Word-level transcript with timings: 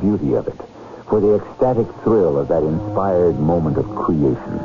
Beauty 0.00 0.34
of 0.34 0.48
it, 0.48 0.56
for 1.08 1.20
the 1.20 1.36
ecstatic 1.36 1.86
thrill 2.02 2.38
of 2.38 2.48
that 2.48 2.62
inspired 2.62 3.38
moment 3.38 3.76
of 3.76 3.86
creation. 3.94 4.58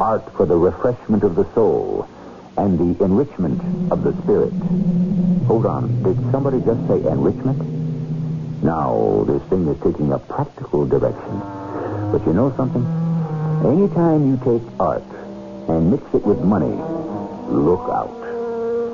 Art 0.00 0.24
for 0.36 0.46
the 0.46 0.56
refreshment 0.56 1.22
of 1.24 1.34
the 1.34 1.44
soul 1.54 2.08
and 2.56 2.78
the 2.78 3.04
enrichment 3.04 3.60
of 3.90 4.02
the 4.02 4.12
spirit. 4.22 4.52
Hold 5.46 5.66
on, 5.66 6.02
did 6.02 6.16
somebody 6.30 6.60
just 6.60 6.80
say 6.88 6.96
enrichment? 7.10 7.60
Now, 8.62 9.24
this 9.26 9.42
thing 9.50 9.68
is 9.68 9.76
taking 9.82 10.12
a 10.12 10.18
practical 10.18 10.86
direction. 10.86 11.40
But 12.12 12.24
you 12.26 12.32
know 12.32 12.54
something? 12.56 12.84
Anytime 13.64 14.28
you 14.28 14.36
take 14.38 14.62
art 14.80 15.04
and 15.68 15.90
mix 15.90 16.02
it 16.14 16.24
with 16.24 16.40
money, 16.40 16.74
look 17.48 17.88
out. 17.90 18.20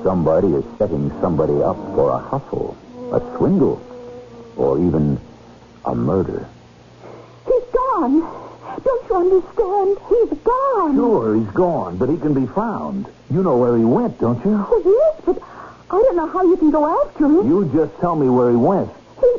Somebody 0.03 0.49
is 0.49 0.65
setting 0.79 1.11
somebody 1.21 1.63
up 1.63 1.77
for 1.95 2.11
a 2.11 2.19
hustle, 2.19 2.77
a 3.13 3.21
swindle, 3.37 3.81
or 4.57 4.79
even 4.79 5.21
a 5.85 5.95
murder. 5.95 6.47
He's 7.47 7.65
gone. 7.73 8.21
Don't 8.85 9.09
you 9.09 9.17
understand? 9.17 9.99
He's 10.09 10.39
gone. 10.39 10.95
Sure, 10.95 11.35
he's 11.35 11.51
gone, 11.53 11.97
but 11.97 12.09
he 12.09 12.17
can 12.17 12.35
be 12.35 12.47
found. 12.47 13.07
You 13.31 13.43
know 13.43 13.57
where 13.57 13.77
he 13.77 13.85
went, 13.85 14.19
don't 14.21 14.45
you? 14.45 14.65
Oh, 14.69 14.83
yes, 14.85 15.23
but 15.25 15.43
I 15.91 16.01
don't 16.03 16.17
know 16.17 16.27
how 16.27 16.43
you 16.43 16.57
can 16.57 16.71
go 16.71 16.87
after 17.05 17.27
him. 17.27 17.49
You 17.49 17.71
just 17.75 17.99
tell 18.01 18.17
me 18.17 18.29
where 18.29 18.51
he 18.51 18.57
went. 18.57 18.91
He, 19.21 19.37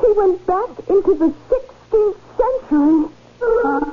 he 0.00 0.12
went 0.12 0.44
back 0.46 0.70
into 0.88 1.14
the 1.14 1.34
16th 1.50 2.16
century. 2.36 3.10
Uh-huh. 3.40 3.92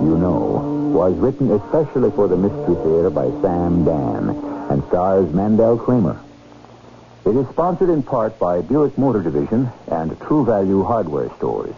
You 0.00 0.16
Know, 0.16 0.92
was 0.94 1.14
written 1.16 1.50
especially 1.50 2.12
for 2.12 2.28
the 2.28 2.36
Mystery 2.36 2.76
Theater 2.76 3.10
by 3.10 3.28
Sam 3.42 3.84
Dann 3.84 4.30
and 4.70 4.84
stars 4.84 5.32
Mandel 5.32 5.76
Kramer. 5.76 6.20
It 7.26 7.34
is 7.34 7.48
sponsored 7.48 7.90
in 7.90 8.04
part 8.04 8.38
by 8.38 8.60
Buick 8.60 8.96
Motor 8.96 9.22
Division 9.22 9.70
and 9.88 10.18
True 10.20 10.44
Value 10.44 10.84
Hardware 10.84 11.30
Stores. 11.36 11.74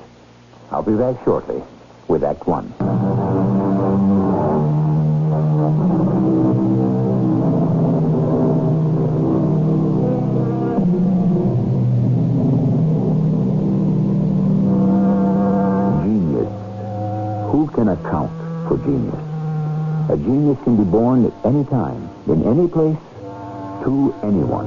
I'll 0.70 0.82
be 0.82 0.96
back 0.96 1.16
shortly 1.24 1.62
with 2.08 2.22
Act 2.22 2.46
One. 2.46 2.74
Can 17.80 17.88
account 17.88 18.30
for 18.68 18.76
genius? 18.84 19.24
A 20.12 20.16
genius 20.16 20.58
can 20.64 20.76
be 20.76 20.84
born 20.84 21.24
at 21.24 21.32
any 21.46 21.64
time, 21.64 22.10
in 22.26 22.44
any 22.44 22.68
place, 22.68 22.98
to 23.84 24.14
anyone. 24.22 24.66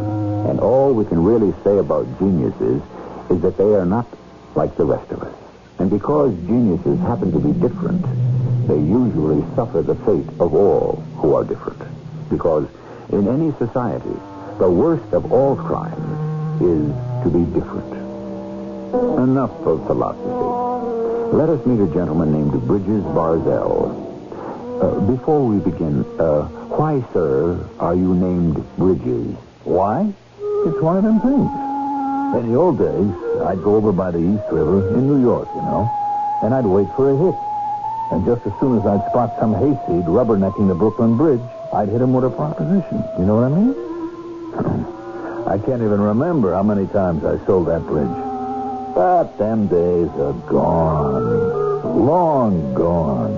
And 0.49 0.59
all 0.59 0.93
we 0.93 1.05
can 1.05 1.23
really 1.23 1.53
say 1.63 1.77
about 1.77 2.07
geniuses 2.17 2.81
is 3.29 3.39
that 3.43 3.55
they 3.55 3.75
are 3.75 3.85
not 3.85 4.07
like 4.55 4.75
the 4.77 4.85
rest 4.85 5.11
of 5.11 5.21
us. 5.21 5.35
And 5.77 5.91
because 5.91 6.33
geniuses 6.47 6.99
happen 7.01 7.31
to 7.33 7.39
be 7.39 7.53
different, 7.59 8.01
they 8.67 8.79
usually 8.79 9.45
suffer 9.53 9.83
the 9.83 9.95
fate 10.07 10.27
of 10.39 10.55
all 10.55 10.95
who 11.17 11.35
are 11.35 11.43
different. 11.43 11.81
Because 12.31 12.67
in 13.11 13.27
any 13.27 13.51
society, 13.59 14.17
the 14.57 14.71
worst 14.71 15.13
of 15.13 15.31
all 15.31 15.55
crimes 15.55 16.61
is 16.61 16.89
to 17.23 17.29
be 17.29 17.45
different. 17.53 17.93
Enough 19.19 19.53
of 19.67 19.85
philosophy. 19.85 20.62
Let 21.33 21.49
us 21.49 21.65
meet 21.65 21.79
a 21.79 21.91
gentleman 21.91 22.31
named 22.31 22.51
Bridges 22.67 23.01
Barzell. 23.01 23.89
Uh, 24.79 24.99
before 25.09 25.43
we 25.43 25.57
begin, 25.57 26.05
uh, 26.19 26.43
why, 26.69 27.03
sir, 27.11 27.57
are 27.79 27.95
you 27.95 28.13
named 28.13 28.63
Bridges? 28.77 29.33
Why? 29.63 30.13
It's 30.37 30.79
one 30.79 30.95
of 30.95 31.01
them 31.01 31.19
things. 31.21 31.49
In 32.37 32.51
the 32.51 32.55
old 32.55 32.77
days, 32.77 33.09
I'd 33.49 33.63
go 33.63 33.73
over 33.73 33.91
by 33.91 34.11
the 34.11 34.19
East 34.19 34.45
River 34.51 34.93
in 34.93 35.07
New 35.07 35.23
York, 35.23 35.49
you 35.55 35.61
know, 35.63 35.89
and 36.43 36.53
I'd 36.53 36.67
wait 36.67 36.85
for 36.95 37.09
a 37.09 37.17
hit. 37.17 37.35
And 38.13 38.23
just 38.29 38.45
as 38.45 38.53
soon 38.59 38.77
as 38.77 38.85
I'd 38.85 39.01
spot 39.09 39.33
some 39.39 39.55
hayseed 39.55 40.05
rubbernecking 40.05 40.67
the 40.67 40.75
Brooklyn 40.75 41.17
Bridge, 41.17 41.41
I'd 41.73 41.89
hit 41.89 41.99
him 41.99 42.13
with 42.13 42.25
a 42.25 42.29
proposition. 42.29 43.03
You 43.17 43.25
know 43.25 43.41
what 43.41 43.49
I 43.49 43.57
mean? 43.57 43.73
I 45.49 45.57
can't 45.57 45.81
even 45.81 45.99
remember 45.99 46.53
how 46.53 46.61
many 46.61 46.85
times 46.85 47.25
I 47.25 47.43
sold 47.47 47.69
that 47.69 47.81
bridge. 47.87 48.22
But 48.95 49.37
them 49.39 49.67
days 49.67 50.09
are 50.19 50.33
gone. 50.47 52.05
Long 52.05 52.73
gone. 52.75 53.33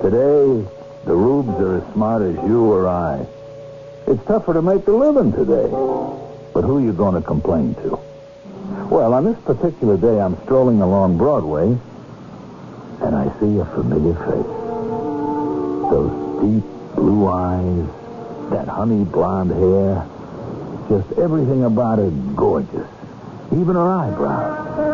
Today, 0.00 0.64
the 1.04 1.14
rubes 1.14 1.50
are 1.60 1.78
as 1.78 1.92
smart 1.92 2.22
as 2.22 2.36
you 2.46 2.72
or 2.72 2.86
I. 2.86 3.26
It's 4.06 4.24
tougher 4.26 4.54
to 4.54 4.62
make 4.62 4.86
a 4.86 4.92
living 4.92 5.32
today. 5.32 5.68
But 6.54 6.62
who 6.62 6.78
are 6.78 6.80
you 6.80 6.92
going 6.92 7.14
to 7.14 7.20
complain 7.20 7.74
to? 7.76 7.98
Well, 8.90 9.14
on 9.14 9.24
this 9.24 9.38
particular 9.40 9.96
day, 9.96 10.20
I'm 10.20 10.40
strolling 10.44 10.80
along 10.82 11.18
Broadway, 11.18 11.76
and 13.00 13.16
I 13.16 13.24
see 13.40 13.58
a 13.58 13.64
familiar 13.64 14.14
face. 14.14 14.52
Those 15.90 16.12
deep 16.42 16.64
blue 16.94 17.26
eyes, 17.26 17.86
that 18.50 18.68
honey 18.68 19.04
blonde 19.04 19.50
hair, 19.50 20.06
just 20.88 21.18
everything 21.18 21.64
about 21.64 21.98
her 21.98 22.10
gorgeous. 22.36 22.86
Even 23.52 23.74
her 23.74 23.90
eyebrows. 23.90 24.91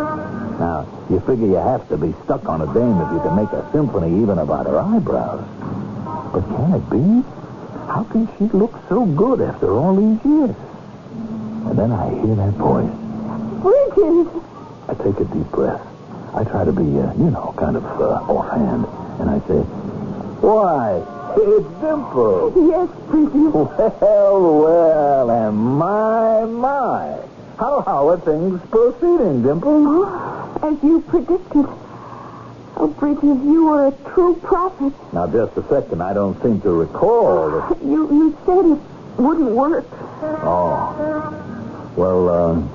Now, 0.58 0.86
you 1.08 1.20
figure 1.20 1.46
you 1.46 1.54
have 1.54 1.88
to 1.88 1.96
be 1.96 2.12
stuck 2.24 2.48
on 2.48 2.62
a 2.62 2.66
dame 2.74 3.00
if 3.00 3.12
you 3.12 3.20
can 3.20 3.36
make 3.36 3.52
a 3.52 3.70
symphony 3.70 4.20
even 4.22 4.38
about 4.38 4.66
her 4.66 4.78
eyebrows. 4.78 5.46
But 6.32 6.42
can 6.42 6.74
it 6.74 6.90
be? 6.90 7.22
How 7.86 8.04
can 8.10 8.28
she 8.36 8.44
look 8.56 8.74
so 8.88 9.06
good 9.06 9.40
after 9.40 9.72
all 9.72 9.94
these 9.94 10.24
years? 10.24 10.56
And 11.68 11.78
then 11.78 11.92
I 11.92 12.10
hear 12.10 12.34
that 12.34 12.54
voice. 12.54 12.90
Bridges. 13.62 14.26
I 14.88 14.94
take 14.94 15.20
a 15.20 15.24
deep 15.32 15.46
breath. 15.52 15.80
I 16.34 16.44
try 16.44 16.64
to 16.64 16.72
be, 16.72 16.82
uh, 16.82 17.14
you 17.14 17.30
know, 17.30 17.54
kind 17.56 17.76
of 17.76 17.84
uh, 17.84 18.26
offhand. 18.26 18.84
And 19.20 19.30
I 19.30 19.38
say, 19.46 19.60
Why, 20.42 20.98
it's 21.36 21.68
Dimple. 21.80 22.52
Yes, 22.68 22.88
Bridges. 23.06 23.54
Well, 23.54 24.60
well, 24.62 25.30
and 25.30 25.56
my, 25.56 26.44
my. 26.44 27.18
How, 27.58 27.80
how 27.82 28.08
are 28.08 28.18
things 28.20 28.60
proceeding, 28.70 29.42
Dimple? 29.42 30.27
As 30.62 30.76
you 30.82 31.00
predicted. 31.08 31.66
Oh, 32.80 32.94
Bridges, 32.98 33.22
you 33.44 33.66
were 33.66 33.88
a 33.88 33.92
true 34.12 34.36
prophet. 34.36 34.92
Now, 35.12 35.26
just 35.26 35.56
a 35.56 35.62
second. 35.68 36.02
I 36.02 36.12
don't 36.14 36.40
seem 36.42 36.60
to 36.62 36.70
recall. 36.70 37.50
that- 37.50 37.82
You, 37.84 38.08
you 38.12 38.38
said 38.46 38.64
it 38.66 38.78
wouldn't 39.20 39.50
work. 39.50 39.86
Oh. 40.44 41.92
Well, 41.96 42.28
um, 42.28 42.68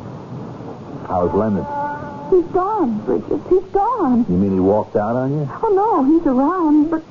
how's 1.08 1.34
Leonard? 1.34 1.66
He's 2.32 2.46
gone, 2.52 3.00
Bridges. 3.06 3.42
He's 3.50 3.64
gone. 3.72 4.26
You 4.30 4.36
mean 4.38 4.54
he 4.54 4.60
walked 4.60 4.96
out 4.96 5.16
on 5.16 5.32
you? 5.34 5.50
Oh, 5.62 5.70
no, 5.74 6.04
he's 6.04 6.26
around, 6.28 6.90
but 6.90 7.04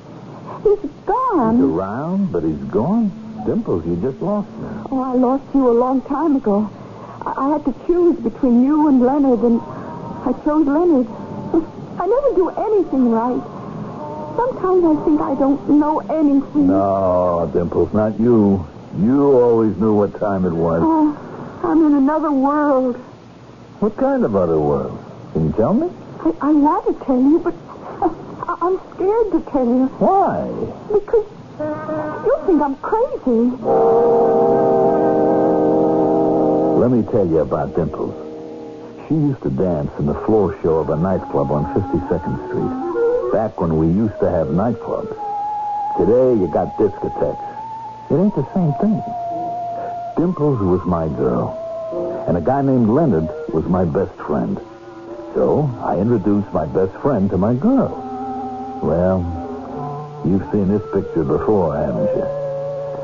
he's 0.63 0.89
gone. 1.05 1.55
He's 1.55 1.65
around, 1.65 2.31
but 2.31 2.43
he's 2.43 2.63
gone? 2.69 3.11
Dimples, 3.45 3.85
you 3.85 3.95
just 3.97 4.21
lost 4.21 4.49
me. 4.49 4.67
Oh, 4.91 5.01
I 5.01 5.13
lost 5.13 5.43
you 5.53 5.69
a 5.69 5.73
long 5.73 6.01
time 6.03 6.35
ago. 6.35 6.69
I, 7.25 7.33
I 7.37 7.49
had 7.53 7.65
to 7.65 7.73
choose 7.87 8.17
between 8.19 8.63
you 8.63 8.87
and 8.87 9.01
Leonard, 9.01 9.39
and 9.41 9.61
I 10.25 10.31
chose 10.45 10.65
Leonard. 10.65 11.07
I 11.99 12.07
never 12.07 12.33
do 12.35 12.49
anything 12.49 13.11
right. 13.11 13.41
Sometimes 14.35 14.83
I 14.85 15.05
think 15.05 15.21
I 15.21 15.35
don't 15.35 15.69
know 15.69 15.99
anything. 15.99 16.67
No, 16.67 17.49
Dimples, 17.53 17.93
not 17.93 18.19
you. 18.19 18.65
You 18.99 19.39
always 19.39 19.75
knew 19.77 19.93
what 19.93 20.17
time 20.19 20.45
it 20.45 20.53
was. 20.53 20.81
Oh, 20.83 21.59
I'm 21.63 21.85
in 21.85 21.93
another 21.95 22.31
world. 22.31 22.95
What 23.79 23.97
kind 23.97 24.23
of 24.23 24.35
other 24.35 24.59
world? 24.59 24.97
Can 25.33 25.47
you 25.47 25.51
tell 25.53 25.73
me? 25.73 25.89
I, 26.21 26.33
I 26.41 26.51
want 26.53 26.87
to 26.87 27.05
tell 27.05 27.19
you, 27.19 27.39
but 27.39 27.53
I, 28.01 28.57
I'm 28.61 28.79
scared 28.95 29.31
to 29.33 29.51
tell 29.51 29.65
you 29.65 29.87
Why? 29.99 30.47
because 30.87 31.25
you 32.25 32.37
think 32.45 32.61
I'm 32.61 32.75
crazy. 32.77 33.41
Let 36.79 36.91
me 36.91 37.03
tell 37.11 37.27
you 37.27 37.39
about 37.39 37.75
Dimples. 37.75 38.32
She 39.13 39.19
used 39.19 39.43
to 39.43 39.51
dance 39.51 39.91
in 39.99 40.07
the 40.07 40.19
floor 40.25 40.57
show 40.63 40.79
of 40.79 40.89
a 40.89 40.97
nightclub 40.97 41.51
on 41.51 41.65
52nd 41.75 42.49
Street. 42.49 43.31
Back 43.31 43.61
when 43.61 43.77
we 43.77 43.85
used 43.85 44.17
to 44.21 44.27
have 44.27 44.47
nightclubs. 44.47 45.13
Today, 46.01 46.33
you 46.41 46.49
got 46.51 46.75
discotheques. 46.77 48.09
It 48.09 48.15
ain't 48.15 48.33
the 48.33 48.47
same 48.55 48.73
thing. 48.81 48.97
Dimples 50.17 50.57
was 50.57 50.83
my 50.87 51.07
girl. 51.09 51.53
And 52.27 52.37
a 52.37 52.41
guy 52.41 52.63
named 52.63 52.89
Leonard 52.89 53.29
was 53.53 53.65
my 53.65 53.85
best 53.85 54.15
friend. 54.25 54.57
So 55.35 55.69
I 55.83 55.99
introduced 55.99 56.51
my 56.51 56.65
best 56.65 56.99
friend 56.99 57.29
to 57.29 57.37
my 57.37 57.53
girl. 57.53 57.93
Well, 58.81 59.21
you've 60.25 60.49
seen 60.51 60.69
this 60.69 60.81
picture 60.91 61.23
before, 61.23 61.77
haven't 61.77 62.17
you? 62.17 62.25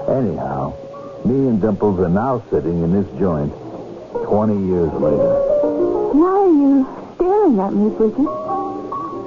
Anyhow, 0.10 0.74
me 1.24 1.50
and 1.50 1.62
Dimples 1.62 2.00
are 2.00 2.10
now 2.10 2.42
sitting 2.50 2.82
in 2.82 2.94
this 2.94 3.20
joint 3.20 3.54
20 4.26 4.66
years 4.66 4.92
later. 4.94 5.59
Why 6.12 6.30
are 6.30 6.50
you 6.50 6.88
staring 7.16 7.60
at 7.60 7.74
me, 7.74 7.90
Bridget? 7.96 8.26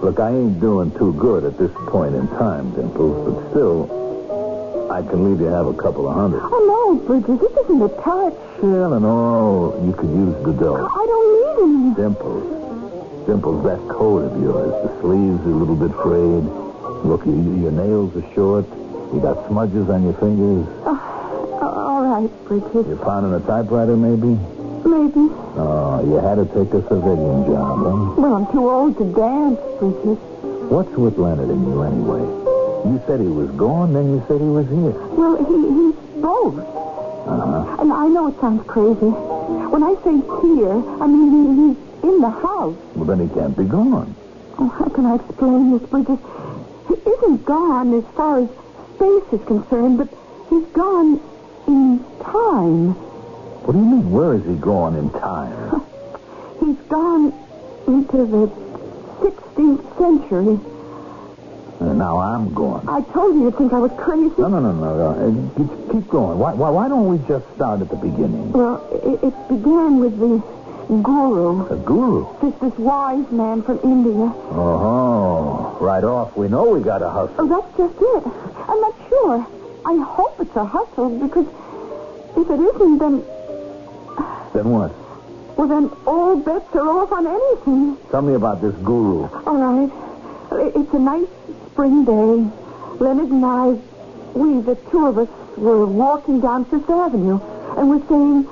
Look, 0.03 0.19
I 0.19 0.31
ain't 0.31 0.59
doing 0.61 0.91
too 0.99 1.13
good 1.15 1.45
at 1.45 1.57
this 1.57 1.71
point 1.87 2.15
in 2.17 2.27
time, 2.29 2.75
Dimples, 2.75 3.23
but 3.23 3.51
still, 3.51 4.91
I 4.91 5.03
can 5.03 5.31
leave 5.31 5.41
you 5.41 5.47
have 5.47 5.67
a 5.67 5.75
couple 5.75 6.09
of 6.09 6.17
hundred. 6.17 6.43
Oh, 6.43 6.51
no, 6.67 6.99
Bridget, 7.07 7.39
this 7.39 7.53
isn't 7.65 7.83
a 7.83 7.89
touch. 8.03 8.35
Well, 8.63 8.95
and 8.95 9.07
all, 9.07 9.79
you 9.87 9.93
could 9.93 10.11
use 10.11 10.35
the 10.45 10.53
dough. 10.53 10.89
I 10.91 11.07
don't 11.07 11.29
need 11.39 11.57
any. 11.63 11.95
Dimples. 11.95 13.27
Dimples, 13.27 13.63
that 13.63 13.79
coat 13.89 14.25
of 14.27 14.43
yours, 14.43 14.75
the 14.83 15.01
sleeves 15.01 15.39
are 15.47 15.55
a 15.55 15.55
little 15.55 15.77
bit 15.77 15.95
frayed. 16.03 16.45
Look, 17.07 17.25
you, 17.25 17.63
your 17.63 17.71
nails 17.71 18.17
are 18.17 18.35
short. 18.35 18.67
You 19.15 19.21
got 19.23 19.47
smudges 19.47 19.89
on 19.89 20.03
your 20.03 20.15
fingers. 20.15 20.67
Oh, 20.83 20.99
all 21.63 22.03
right, 22.03 22.31
Bridget. 22.47 22.89
You're 22.89 22.97
pounding 22.97 23.35
a 23.35 23.41
typewriter, 23.47 23.97
maybe? 23.97 24.35
Maybe. 24.85 25.31
Oh, 25.57 26.03
you 26.05 26.15
had 26.19 26.37
to 26.37 26.47
take 26.47 26.75
a 26.75 26.83
civilian 26.89 27.47
job, 27.47 27.79
huh? 27.79 28.21
Well, 28.21 28.35
I'm 28.35 28.47
too 28.53 28.69
old 28.69 28.99
to 28.99 29.05
dance, 29.15 29.61
Bridget. 29.79 30.19
What's 30.71 30.91
with 30.91 31.19
Leonard 31.19 31.51
and 31.51 31.67
you, 31.67 31.83
anyway? 31.83 32.21
You 32.85 33.01
said 33.07 33.21
he 33.21 33.27
was 33.27 33.51
gone, 33.53 33.93
then 33.93 34.11
you 34.11 34.25
said 34.27 34.41
he 34.41 34.47
was 34.49 34.67
here. 34.67 34.97
Well, 35.15 35.37
he, 35.39 35.55
he's 35.55 35.95
both. 36.21 36.59
Uh-huh. 36.59 37.77
And 37.81 37.93
I 37.93 38.09
know 38.09 38.27
it 38.29 38.41
sounds 38.41 38.67
crazy. 38.67 39.13
When 39.71 39.83
I 39.85 39.95
say 40.03 40.19
here, 40.43 40.75
I 41.01 41.07
mean 41.07 41.31
he, 41.31 41.43
he's 41.63 42.11
in 42.11 42.21
the 42.21 42.31
house. 42.31 42.77
Well, 42.97 43.05
then 43.05 43.21
he 43.29 43.33
can't 43.35 43.57
be 43.57 43.65
gone. 43.65 44.15
Oh, 44.59 44.69
how 44.69 44.89
can 44.89 45.07
I 45.07 45.15
explain 45.15 45.79
this, 45.79 45.89
Bridget? 45.89 46.19
He 46.89 46.95
isn't 47.09 47.45
gone 47.45 47.95
as 47.95 48.05
far 48.17 48.41
as 48.41 48.49
space 48.97 49.41
is 49.41 49.47
concerned, 49.47 49.99
but 49.99 50.09
he's 50.51 50.67
gone 50.75 51.21
in 51.69 52.05
time. 52.21 52.97
What 53.65 53.73
do 53.73 53.79
you 53.79 53.85
mean? 53.85 54.11
Where 54.11 54.35
is 54.35 54.45
he 54.45 54.55
gone 54.55 54.97
in 54.97 55.11
time? 55.11 55.83
He's 56.61 56.77
gone 56.89 57.33
into 57.87 58.27
the 58.27 58.47
16th 59.23 59.99
century. 59.99 60.59
Uh, 61.81 61.93
now 61.95 62.19
I'm 62.19 62.53
gone. 62.55 62.89
I 62.89 63.01
told 63.13 63.35
you 63.35 63.45
you'd 63.45 63.57
think 63.57 63.73
I 63.73 63.79
was 63.79 63.91
crazy. 63.99 64.33
No, 64.39 64.49
no, 64.49 64.61
no, 64.61 64.73
no. 64.73 64.95
no. 64.95 65.09
Uh, 65.15 65.57
keep- 65.57 65.91
keep 65.93 66.09
going. 66.09 66.39
Why, 66.39 66.53
why, 66.55 66.71
why 66.71 66.89
don't 66.89 67.07
we 67.09 67.19
just 67.29 67.45
start 67.55 67.81
at 67.81 67.89
the 67.91 67.97
beginning? 67.97 68.53
Well, 68.53 68.83
it, 68.93 69.23
it 69.27 69.35
began 69.49 69.99
with 69.99 70.19
the 70.19 70.39
guru. 71.03 71.69
The 71.69 71.77
guru. 71.77 72.27
This, 72.41 72.55
this 72.61 72.79
wise 72.79 73.31
man 73.31 73.63
from 73.63 73.79
India. 73.83 74.31
Oh, 74.53 75.77
right 75.81 76.05
off. 76.05 76.37
We 76.37 76.49
know 76.49 76.69
we 76.71 76.83
got 76.83 77.03
a 77.03 77.11
hustle. 77.11 77.35
Oh, 77.39 77.49
that's 77.49 77.77
just 77.77 77.95
it. 77.99 78.23
I'm 78.69 78.81
not 78.81 78.95
sure. 79.09 79.47
I 79.85 79.97
hope 80.05 80.39
it's 80.41 80.55
a 80.57 80.65
hustle 80.65 81.11
because 81.19 81.47
if 82.37 82.49
it 82.49 82.61
isn't, 82.61 82.99
then 82.99 83.25
Then 84.55 84.69
what? 84.71 84.93
well, 85.57 85.69
then 85.69 85.91
all 86.07 86.37
bets 86.37 86.75
are 86.75 86.89
off 86.89 87.13
on 87.13 87.27
anything. 87.27 87.97
Tell 88.11 88.23
me 88.23 88.35
about 88.35 88.61
this 88.61 88.75
guru. 88.77 89.29
All 89.47 89.57
right. 89.57 89.91
It's 90.77 90.93
a 90.93 90.99
nice 90.99 91.29
spring 91.73 92.05
day. 92.05 92.51
Leonard 93.03 93.31
and 93.31 93.45
I, 93.45 93.67
we, 94.35 94.61
the 94.61 94.77
two 94.91 95.07
of 95.07 95.19
us, 95.19 95.29
were 95.57 95.87
walking 95.87 96.41
down 96.41 96.65
Fifth 96.67 96.89
Avenue, 96.89 97.39
and 97.77 97.89
we're 97.91 98.07
saying, 98.09 98.47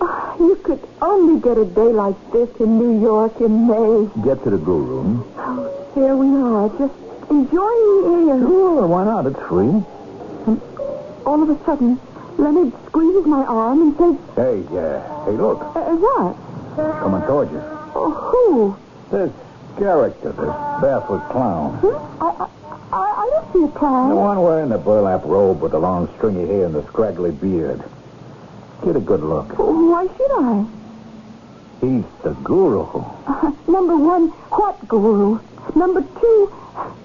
"Ah, 0.00 0.36
you 0.38 0.56
could 0.56 0.80
only 1.02 1.40
get 1.40 1.56
a 1.58 1.64
day 1.64 1.92
like 1.92 2.16
this 2.32 2.48
in 2.60 2.78
New 2.78 3.00
York 3.00 3.40
in 3.40 3.66
May. 3.66 4.08
Get 4.22 4.42
to 4.44 4.50
the 4.50 4.58
guru. 4.58 5.22
Oh, 5.36 5.92
Here 5.94 6.16
we 6.16 6.28
are, 6.28 6.68
just 6.78 6.94
enjoying 7.30 8.26
the 8.26 8.32
air. 8.32 8.38
Sure, 8.40 8.86
why 8.86 9.04
not? 9.04 9.26
It's 9.26 9.40
free. 9.48 9.82
And 10.46 10.60
all 11.26 11.42
of 11.42 11.50
a 11.50 11.64
sudden, 11.64 12.00
Leonard 12.40 12.72
squeezes 12.86 13.26
my 13.26 13.44
arm 13.44 13.82
and 13.82 13.96
says, 13.98 14.16
Hey, 14.34 14.76
uh, 14.76 15.24
hey, 15.26 15.32
look. 15.32 15.60
uh, 15.60 15.80
what? 15.96 16.36
Coming 17.00 17.22
towards 17.26 17.52
you. 17.52 17.60
Oh, 17.94 18.10
who? 18.10 18.76
This 19.16 19.30
character, 19.78 20.32
this 20.32 20.54
barefoot 20.80 21.28
clown. 21.30 21.74
Hmm? 21.82 22.22
I, 22.22 22.28
I, 22.30 22.48
I, 22.92 23.22
I 23.22 23.30
don't 23.30 23.52
see 23.52 23.64
a 23.64 23.78
clown. 23.78 24.08
The 24.10 24.16
one 24.16 24.40
wearing 24.42 24.70
the 24.70 24.78
burlap 24.78 25.24
robe 25.24 25.60
with 25.60 25.72
the 25.72 25.78
long 25.78 26.08
stringy 26.16 26.46
hair 26.46 26.64
and 26.66 26.74
the 26.74 26.82
scraggly 26.86 27.30
beard. 27.32 27.82
Get 28.84 28.96
a 28.96 29.00
good 29.00 29.20
look. 29.22 29.48
Why 29.58 30.06
should 30.16 30.30
I? 30.32 30.64
He's 31.82 32.04
the 32.22 32.32
guru. 32.42 32.82
Uh, 33.26 33.52
number 33.68 33.96
one, 33.96 34.28
what 34.50 34.88
guru? 34.88 35.40
Number 35.74 36.00
two, 36.02 36.46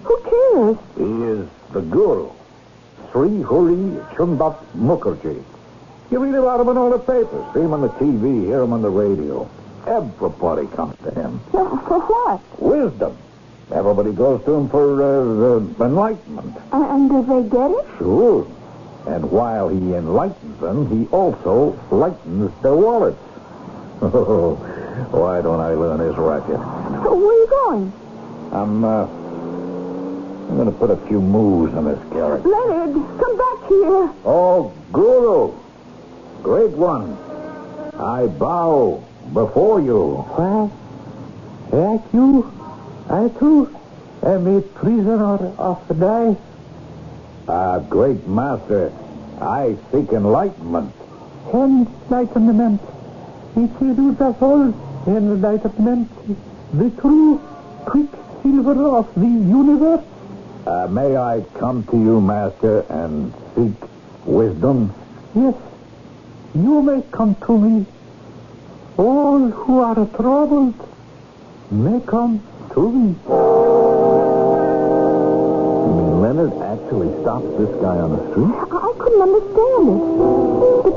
who 0.04 0.18
cares? 0.24 0.78
He 0.98 1.24
is 1.24 1.50
the 1.72 1.82
guru. 1.82 2.30
Sri 3.16 3.30
Huri 3.44 3.96
Chundat 4.18 4.58
Mukherjee. 4.76 5.42
You 6.12 6.20
read 6.20 6.36
about 6.36 6.60
him 6.60 6.68
in 6.68 6.78
all 6.78 6.90
the 6.90 7.00
papers. 7.00 7.46
See 7.54 7.62
him 7.62 7.72
on 7.72 7.80
the 7.80 7.88
TV, 7.88 8.46
hear 8.46 8.62
him 8.64 8.74
on 8.74 8.82
the 8.82 8.90
radio. 8.90 9.50
Everybody 9.88 10.68
comes 10.76 10.98
to 10.98 11.12
him. 11.12 11.40
For, 11.50 11.64
for 11.88 12.00
what? 12.02 12.42
Wisdom. 12.60 13.18
Everybody 13.72 14.12
goes 14.12 14.44
to 14.44 14.56
him 14.56 14.68
for 14.68 15.02
uh, 15.02 15.56
uh, 15.56 15.86
enlightenment. 15.86 16.58
And, 16.74 16.84
and 16.84 17.10
do 17.10 17.24
they 17.24 17.50
get 17.50 17.72
it? 17.72 17.86
Sure. 18.00 18.46
And 19.08 19.32
while 19.32 19.70
he 19.70 19.94
enlightens 19.94 20.60
them, 20.60 20.90
he 20.90 21.08
also 21.10 21.80
lightens 21.92 22.52
their 22.62 22.76
wallets. 22.76 23.18
Oh, 24.02 24.56
why 25.12 25.42
don't 25.42 25.62
I 25.62 25.70
learn 25.70 26.02
his 26.02 26.18
racket? 26.18 26.60
Where 26.60 27.14
are 27.14 27.16
you 27.16 27.48
going? 27.50 27.94
I'm, 28.52 28.84
uh, 28.84 29.08
I'm 30.48 30.58
going 30.58 30.72
to 30.72 30.78
put 30.78 30.92
a 30.92 30.98
few 31.08 31.22
moves 31.22 31.74
on 31.74 31.86
this 31.86 32.00
character. 32.12 32.48
Leonard, 32.48 32.94
come 33.20 33.38
back 33.38 33.68
here. 33.68 34.14
Oh, 34.26 34.72
Guru, 34.94 35.54
great 36.44 36.72
one, 36.72 37.18
I 38.00 38.28
bow 38.28 39.04
before 39.34 39.82
you. 39.82 40.24
Why, 40.36 40.70
like 41.76 42.02
you, 42.14 42.52
I 43.10 43.28
too 43.40 43.76
am 44.24 44.48
a 44.58 44.62
prisoner 44.62 45.38
of 45.58 45.88
the 45.88 45.94
night. 45.96 46.38
Ah, 47.48 47.80
great 47.80 48.26
master, 48.28 48.92
I 49.42 49.76
seek 49.92 50.12
enlightenment. 50.12 50.94
Enlightenment. 51.54 52.82
It 53.56 53.72
is 53.82 54.18
the 54.18 54.36
all 54.42 54.74
enlightenment, 55.08 56.10
the 56.74 56.90
true 57.02 57.40
quicksilver 57.86 58.88
of 58.98 59.14
the 59.16 59.28
universe. 59.28 60.04
Uh, 60.66 60.88
may 60.88 61.16
I 61.16 61.42
come 61.60 61.84
to 61.92 61.96
you, 61.96 62.20
master, 62.20 62.80
and 62.90 63.32
seek 63.54 63.74
wisdom? 64.26 64.92
Yes, 65.36 65.54
you 66.56 66.82
may 66.82 67.04
come 67.12 67.36
to 67.46 67.58
me. 67.58 67.86
All 68.98 69.52
who 69.52 69.82
are 69.82 69.94
troubled 69.94 70.74
may 71.70 72.00
come 72.08 72.42
to 72.74 72.92
me. 72.92 73.16
Leonard 76.22 76.54
actually 76.64 77.12
stopped 77.22 77.58
this 77.60 77.70
guy 77.80 77.98
on 78.02 78.18
the 78.18 78.32
street? 78.32 78.50
I, 78.50 78.94
couldn't 78.98 79.22
understand 79.22 79.86
it. 79.86 80.02
But, 80.82 80.96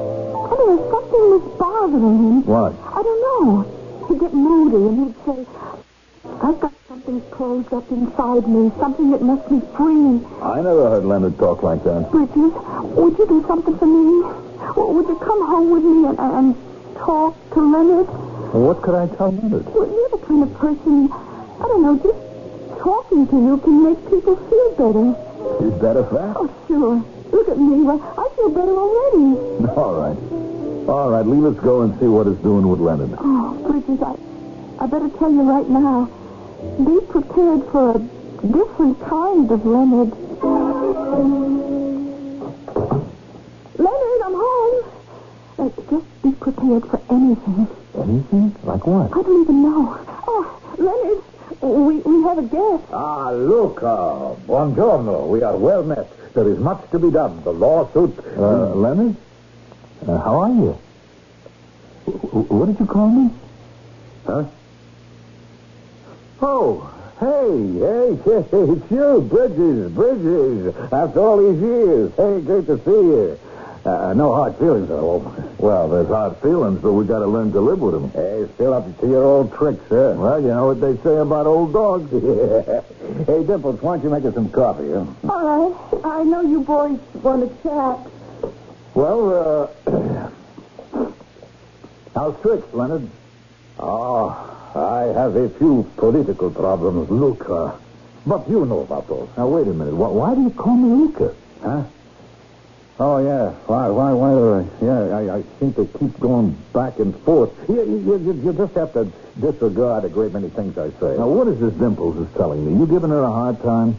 I 0.48 0.56
don't 0.56 0.90
something 0.90 1.24
was 1.28 1.44
bothering 1.58 2.18
him. 2.24 2.46
What? 2.46 2.72
I 2.72 3.02
don't 3.02 3.20
know. 3.26 4.08
He'd 4.08 4.18
get 4.18 4.32
moody 4.32 4.76
and 4.76 4.96
he'd 5.08 5.14
say, 5.26 5.44
I've 6.42 6.60
got 6.60 6.72
something 6.86 7.20
closed 7.30 7.72
up 7.72 7.90
inside 7.90 8.48
me, 8.48 8.70
something 8.78 9.10
that 9.10 9.22
must 9.22 9.48
be 9.48 9.60
free. 9.76 10.20
I 10.42 10.56
never 10.62 10.88
heard 10.90 11.04
Leonard 11.04 11.38
talk 11.38 11.62
like 11.62 11.82
that. 11.84 12.10
Bridget, 12.10 12.54
would 12.94 13.18
you 13.18 13.26
do 13.26 13.44
something 13.46 13.76
for 13.78 13.86
me? 13.86 14.22
Would 14.76 15.08
you 15.08 15.16
come 15.16 15.46
home 15.46 15.70
with 15.70 15.82
me 15.84 16.06
and, 16.08 16.18
and 16.18 16.54
talk 16.96 17.34
to 17.54 17.60
Leonard? 17.60 18.06
What 18.54 18.82
could 18.82 18.94
I 18.94 19.06
tell 19.16 19.32
Leonard? 19.32 19.66
Well, 19.74 19.86
you're 19.88 20.08
the 20.10 20.26
kind 20.26 20.42
of 20.42 20.54
person, 20.58 21.10
I 21.12 21.62
don't 21.66 21.82
know, 21.82 21.96
just 21.98 22.80
talking 22.80 23.26
to 23.26 23.36
you 23.36 23.56
can 23.58 23.84
make 23.84 23.98
people 24.08 24.36
feel 24.36 24.70
better. 24.78 25.06
Is 25.66 25.80
that 25.80 25.96
a 25.96 26.04
fact? 26.04 26.36
Oh, 26.38 26.48
sure. 26.68 27.02
Look 27.32 27.48
at 27.48 27.58
me. 27.58 27.82
Well, 27.82 28.00
I 28.16 28.28
feel 28.36 28.48
better 28.50 28.72
already. 28.72 29.68
All 29.76 29.94
right. 29.98 30.88
All 30.88 31.10
right, 31.10 31.26
leave 31.26 31.44
us 31.44 31.62
go 31.62 31.82
and 31.82 31.98
see 32.00 32.06
what 32.06 32.26
it's 32.26 32.40
doing 32.42 32.66
with 32.68 32.80
Leonard. 32.80 33.10
Oh, 33.18 33.52
Bridget, 33.68 34.02
I, 34.02 34.84
I 34.84 34.86
better 34.86 35.08
tell 35.18 35.30
you 35.30 35.42
right 35.42 35.68
now. 35.68 36.08
Be 36.58 36.98
prepared 37.08 37.62
for 37.70 37.96
a 37.96 37.98
different 38.46 39.00
kind 39.06 39.50
of 39.50 39.64
Leonard. 39.64 40.10
Leonard, 43.78 44.22
I'm 44.26 44.34
home. 44.34 44.84
Uh, 45.58 45.68
just 45.90 46.22
be 46.22 46.32
prepared 46.32 46.84
for 46.86 47.00
anything. 47.10 47.68
Anything? 47.96 48.56
Like 48.64 48.86
what? 48.86 49.10
I 49.12 49.22
don't 49.22 49.42
even 49.42 49.62
know. 49.62 49.98
Oh, 50.26 50.60
Leonard, 50.78 51.22
we, 51.62 51.98
we 52.00 52.22
have 52.24 52.38
a 52.38 52.42
guest. 52.42 52.84
Ah, 52.92 53.30
Luca. 53.30 54.36
Buongiorno. 54.46 55.28
We 55.28 55.42
are 55.42 55.56
well 55.56 55.84
met. 55.84 56.08
There 56.34 56.48
is 56.48 56.58
much 56.58 56.90
to 56.90 56.98
be 56.98 57.10
done. 57.12 57.40
The 57.44 57.52
lawsuit. 57.52 58.18
Uh, 58.36 58.74
Leonard? 58.74 59.14
Uh, 60.06 60.18
how 60.18 60.40
are 60.42 60.50
you? 60.50 60.78
W- 62.06 62.20
w- 62.30 62.46
what 62.58 62.66
did 62.66 62.80
you 62.80 62.86
call 62.86 63.08
me? 63.10 63.30
Huh? 64.26 64.44
Oh, 66.40 66.88
hey, 67.18 67.26
hey, 67.78 68.42
hey, 68.50 68.72
it's 68.72 68.90
you, 68.90 69.20
Bridges, 69.22 69.90
Bridges. 69.92 70.76
After 70.92 71.20
all 71.20 71.38
these 71.38 71.60
years. 71.60 72.12
Hey, 72.16 72.40
great 72.40 72.66
to 72.66 72.78
see 72.78 72.90
you. 72.90 73.38
Uh, 73.84 74.12
no 74.12 74.34
hard 74.34 74.56
feelings, 74.56 74.90
I 74.90 74.98
hope. 74.98 75.58
Well, 75.58 75.88
there's 75.88 76.08
hard 76.08 76.36
feelings, 76.38 76.80
but 76.80 76.92
we 76.92 77.06
got 77.06 77.20
to 77.20 77.26
learn 77.26 77.52
to 77.52 77.60
live 77.60 77.80
with 77.80 77.94
them. 77.94 78.10
Hey, 78.10 78.46
still 78.54 78.74
up 78.74 79.00
to 79.00 79.06
your 79.08 79.24
old 79.24 79.54
tricks, 79.54 79.82
huh? 79.88 80.14
Well, 80.16 80.40
you 80.40 80.48
know 80.48 80.66
what 80.66 80.80
they 80.80 80.96
say 81.02 81.16
about 81.16 81.46
old 81.46 81.72
dogs. 81.72 82.12
Yeah. 82.12 82.82
Hey, 83.26 83.42
Dimples, 83.42 83.80
why 83.80 83.96
don't 83.96 84.04
you 84.04 84.10
make 84.10 84.24
us 84.26 84.34
some 84.34 84.50
coffee, 84.50 84.90
huh? 84.92 85.04
All 85.28 85.70
right. 85.92 86.04
I 86.04 86.22
know 86.24 86.42
you 86.42 86.60
boys 86.60 86.98
want 87.14 87.42
to 87.48 87.62
chat. 87.62 88.52
Well, 88.94 89.70
uh, 89.86 91.10
how's 92.14 92.40
tricks, 92.42 92.72
Leonard? 92.74 93.08
Oh, 93.78 94.57
I 94.74 95.12
have 95.14 95.36
a 95.36 95.48
few 95.48 95.90
political 95.96 96.50
problems, 96.50 97.10
Luca. 97.10 97.78
But 98.26 98.48
you 98.48 98.66
know 98.66 98.80
about 98.80 99.08
those. 99.08 99.28
Now, 99.36 99.48
wait 99.48 99.66
a 99.66 99.72
minute. 99.72 99.94
Why, 99.94 100.08
why 100.08 100.34
do 100.34 100.42
you 100.42 100.50
call 100.50 100.76
me 100.76 100.88
Luca? 100.88 101.34
Huh? 101.62 101.84
Oh, 103.00 103.18
yeah. 103.18 103.50
Why, 103.66 103.88
why, 103.88 104.12
why, 104.12 104.32
uh, 104.32 104.64
yeah, 104.82 105.16
I, 105.16 105.36
I 105.38 105.44
seem 105.60 105.72
to 105.74 105.86
keep 105.98 106.18
going 106.18 106.56
back 106.72 106.98
and 106.98 107.16
forth. 107.20 107.52
You, 107.68 107.76
you, 107.84 108.18
you, 108.18 108.32
you 108.44 108.52
just 108.52 108.74
have 108.74 108.92
to 108.94 109.10
disregard 109.40 110.04
a 110.04 110.08
great 110.08 110.32
many 110.32 110.48
things 110.48 110.76
I 110.76 110.90
say. 111.00 111.16
Now, 111.16 111.28
what 111.28 111.46
is 111.46 111.60
this 111.60 111.72
Dimples 111.74 112.16
is 112.16 112.28
telling 112.36 112.66
me? 112.66 112.78
You 112.78 112.86
giving 112.86 113.10
her 113.10 113.22
a 113.22 113.30
hard 113.30 113.62
time? 113.62 113.96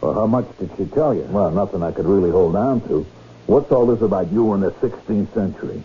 Well, 0.00 0.14
how 0.14 0.26
much 0.26 0.46
did 0.58 0.70
she 0.78 0.86
tell 0.86 1.14
you? 1.14 1.22
Well, 1.22 1.50
nothing 1.50 1.82
I 1.82 1.92
could 1.92 2.06
really 2.06 2.30
hold 2.30 2.56
on 2.56 2.80
to. 2.88 3.06
What's 3.46 3.70
all 3.70 3.86
this 3.86 4.00
about 4.00 4.32
you 4.32 4.54
in 4.54 4.60
the 4.60 4.70
16th 4.72 5.34
century? 5.34 5.82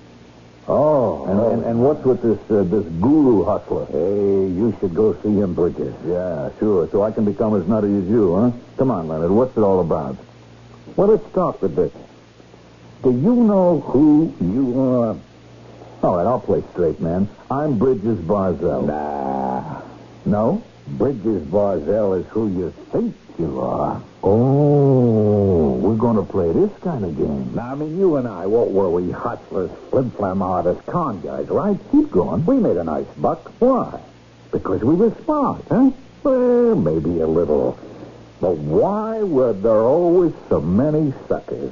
Oh, 0.68 1.26
And, 1.26 1.40
and, 1.40 1.64
and 1.64 1.80
what's 1.84 2.04
with 2.04 2.22
this 2.24 2.40
uh, 2.50 2.64
this 2.64 2.86
guru 3.00 3.44
hustler? 3.44 3.86
Hey, 3.86 4.48
you 4.50 4.76
should 4.80 4.96
go 4.96 5.14
see 5.22 5.36
him, 5.36 5.54
Bridges. 5.54 5.94
Yeah, 6.08 6.50
sure. 6.60 6.90
So 6.92 7.04
I 7.04 7.12
can 7.12 7.24
become 7.24 7.56
as 7.56 7.68
nutty 7.68 7.96
as 7.96 8.06
you, 8.06 8.36
huh? 8.36 8.52
Come 8.78 8.90
on, 8.90 9.08
Leonard. 9.08 9.30
What's 9.32 9.56
it 9.56 9.62
all 9.62 9.80
about? 9.80 10.18
Well, 10.96 11.08
let's 11.10 11.26
start 11.30 11.62
with 11.62 11.76
this. 11.76 11.92
Do 13.04 13.12
you 13.12 13.36
know 13.36 13.82
who 13.82 14.34
you 14.42 14.82
are? 14.82 15.18
All 16.02 16.18
right, 16.18 16.26
I'll 16.26 16.40
play 16.40 16.64
straight, 16.72 17.00
man. 17.00 17.30
I'm 17.52 17.78
Bridges 17.78 18.18
Barzell. 18.20 18.88
Nah. 18.88 19.82
No? 20.26 20.64
Bridges 20.88 21.44
Barzell 21.44 22.20
is 22.20 22.26
who 22.28 22.48
you 22.48 22.72
think 22.92 23.16
you 23.40 23.62
are. 23.62 24.02
Oh, 24.24 25.74
we're 25.74 25.96
going 25.96 26.16
to 26.18 26.24
play 26.24 26.52
this 26.52 26.72
kind 26.82 27.06
of 27.06 27.16
game. 27.18 27.54
Now, 27.56 27.72
I 27.72 27.76
mean, 27.76 27.98
you 27.98 28.16
and 28.16 28.28
I, 28.28 28.46
what 28.46 28.72
were 28.72 28.90
we? 28.90 29.12
Hustlers, 29.12 29.72
flim-flam 29.90 30.42
artists, 30.42 30.84
con 30.88 31.22
guys, 31.22 31.48
right? 31.50 31.78
Keep 31.92 32.12
going. 32.12 32.46
We 32.46 32.58
made 32.58 32.78
a 32.78 32.84
nice 32.84 33.08
buck. 33.18 33.52
Why? 33.60 34.00
Because 34.52 34.84
we 34.84 34.96
were 34.96 35.14
smart, 35.24 35.64
huh? 35.70 35.92
Well, 36.24 36.76
maybe 36.76 37.20
a 37.20 37.28
little. 37.28 37.78
But 38.42 38.58
why 38.58 39.22
were 39.22 39.54
there 39.54 39.82
always 39.82 40.34
so 40.50 40.60
many 40.60 41.14
suckers? 41.28 41.72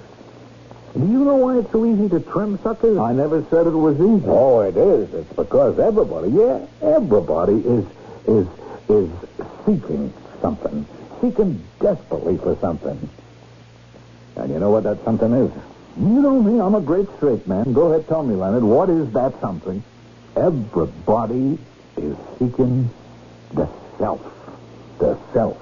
Do 0.93 0.99
you 0.99 1.25
know 1.25 1.35
why 1.37 1.57
it's 1.57 1.71
so 1.71 1.85
easy 1.85 2.07
to 2.09 2.19
trim 2.19 2.59
suckers? 2.61 2.97
I 2.99 3.13
never 3.13 3.43
said 3.49 3.65
it 3.65 3.71
was 3.71 3.95
easy. 3.95 4.27
Oh, 4.27 4.59
it 4.61 4.77
is. 4.77 5.11
It's 5.13 5.33
because 5.33 5.79
everybody, 5.79 6.29
yeah, 6.29 6.59
everybody 6.81 7.53
is 7.53 7.85
is 8.27 8.47
is 8.89 9.09
seeking 9.65 10.13
something, 10.39 10.85
seeking 11.23 11.63
desperately 11.79 12.37
for 12.37 12.57
something. 12.57 13.09
And 14.35 14.51
you 14.51 14.59
know 14.59 14.71
what 14.71 14.83
that 14.83 15.01
something 15.05 15.31
is? 15.31 15.51
You 15.97 16.21
know 16.21 16.41
me. 16.41 16.59
I'm 16.59 16.75
a 16.75 16.81
great 16.81 17.07
straight 17.15 17.47
man. 17.47 17.71
Go 17.71 17.93
ahead, 17.93 18.09
tell 18.09 18.23
me, 18.23 18.35
Leonard. 18.35 18.63
What 18.63 18.89
is 18.89 19.09
that 19.13 19.39
something? 19.39 19.81
Everybody 20.35 21.57
is 21.95 22.17
seeking 22.37 22.89
the 23.53 23.69
self. 23.97 24.21
The 24.99 25.17
self. 25.31 25.57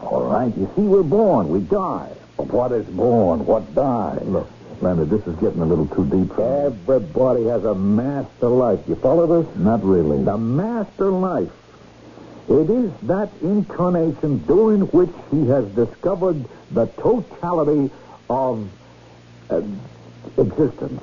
All 0.00 0.24
right, 0.24 0.56
you 0.56 0.70
see, 0.76 0.82
we're 0.82 1.02
born, 1.02 1.50
we 1.50 1.60
die. 1.60 2.10
But 2.36 2.46
what 2.46 2.72
is 2.72 2.86
born? 2.86 3.44
What 3.44 3.74
dies? 3.74 4.22
Look, 4.22 4.48
Leonard, 4.80 5.10
this 5.10 5.26
is 5.26 5.34
getting 5.40 5.60
a 5.60 5.66
little 5.66 5.88
too 5.88 6.06
deep 6.06 6.34
for 6.34 6.70
me. 6.70 6.76
Everybody 6.88 7.44
has 7.46 7.64
a 7.64 7.74
master 7.74 8.46
life. 8.46 8.80
You 8.88 8.94
follow 8.94 9.42
this? 9.42 9.56
Not 9.56 9.82
really. 9.84 10.22
The 10.22 10.38
master 10.38 11.10
life. 11.10 11.50
It 12.48 12.70
is 12.70 12.90
that 13.02 13.28
incarnation 13.42 14.38
during 14.46 14.82
which 14.82 15.10
he 15.30 15.46
has 15.48 15.66
discovered 15.74 16.44
the 16.70 16.86
totality 16.86 17.90
of 18.30 18.68
uh, 19.50 19.60
existence. 20.38 21.02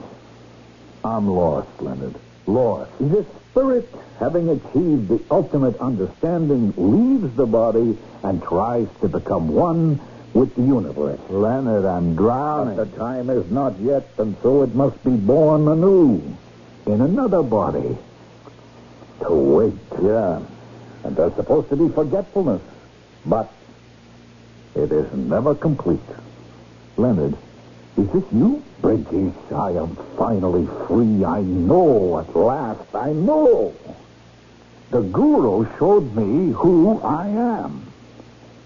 I'm 1.03 1.27
lost, 1.29 1.69
Leonard. 1.81 2.15
Lost. 2.47 2.91
The 2.99 3.25
spirit, 3.51 3.87
having 4.19 4.49
achieved 4.49 5.07
the 5.07 5.21
ultimate 5.29 5.77
understanding, 5.79 6.73
leaves 6.77 7.35
the 7.35 7.45
body 7.45 7.95
and 8.23 8.41
tries 8.41 8.87
to 9.01 9.07
become 9.07 9.47
one 9.49 9.99
with 10.33 10.53
the 10.55 10.63
universe. 10.63 11.19
Leonard, 11.29 11.85
I'm 11.85 12.15
But 12.15 12.21
drowning. 12.21 12.75
the 12.77 12.85
time 12.97 13.29
is 13.29 13.49
not 13.51 13.79
yet, 13.79 14.07
and 14.17 14.35
so 14.41 14.63
it 14.63 14.73
must 14.73 15.01
be 15.03 15.15
born 15.15 15.67
anew 15.67 16.21
in 16.87 17.01
another 17.01 17.43
body. 17.43 17.97
To 19.21 19.33
wait. 19.33 19.73
Yeah. 20.01 20.39
And 21.05 21.15
there's 21.15 21.35
supposed 21.35 21.69
to 21.69 21.75
be 21.75 21.87
forgetfulness. 21.93 22.61
But 23.27 23.51
it 24.73 24.91
is 24.91 25.13
never 25.13 25.53
complete. 25.53 25.99
Leonard, 26.97 27.37
is 27.95 28.09
this 28.09 28.23
you? 28.33 28.63
Bridges, 28.81 29.33
I 29.53 29.71
am 29.71 29.95
finally 30.17 30.67
free. 30.87 31.23
I 31.23 31.41
know 31.41 32.19
at 32.19 32.35
last. 32.35 32.93
I 32.95 33.13
know. 33.13 33.73
The 34.89 35.01
guru 35.01 35.67
showed 35.77 36.15
me 36.15 36.51
who 36.53 36.99
I 37.01 37.27
am. 37.27 37.85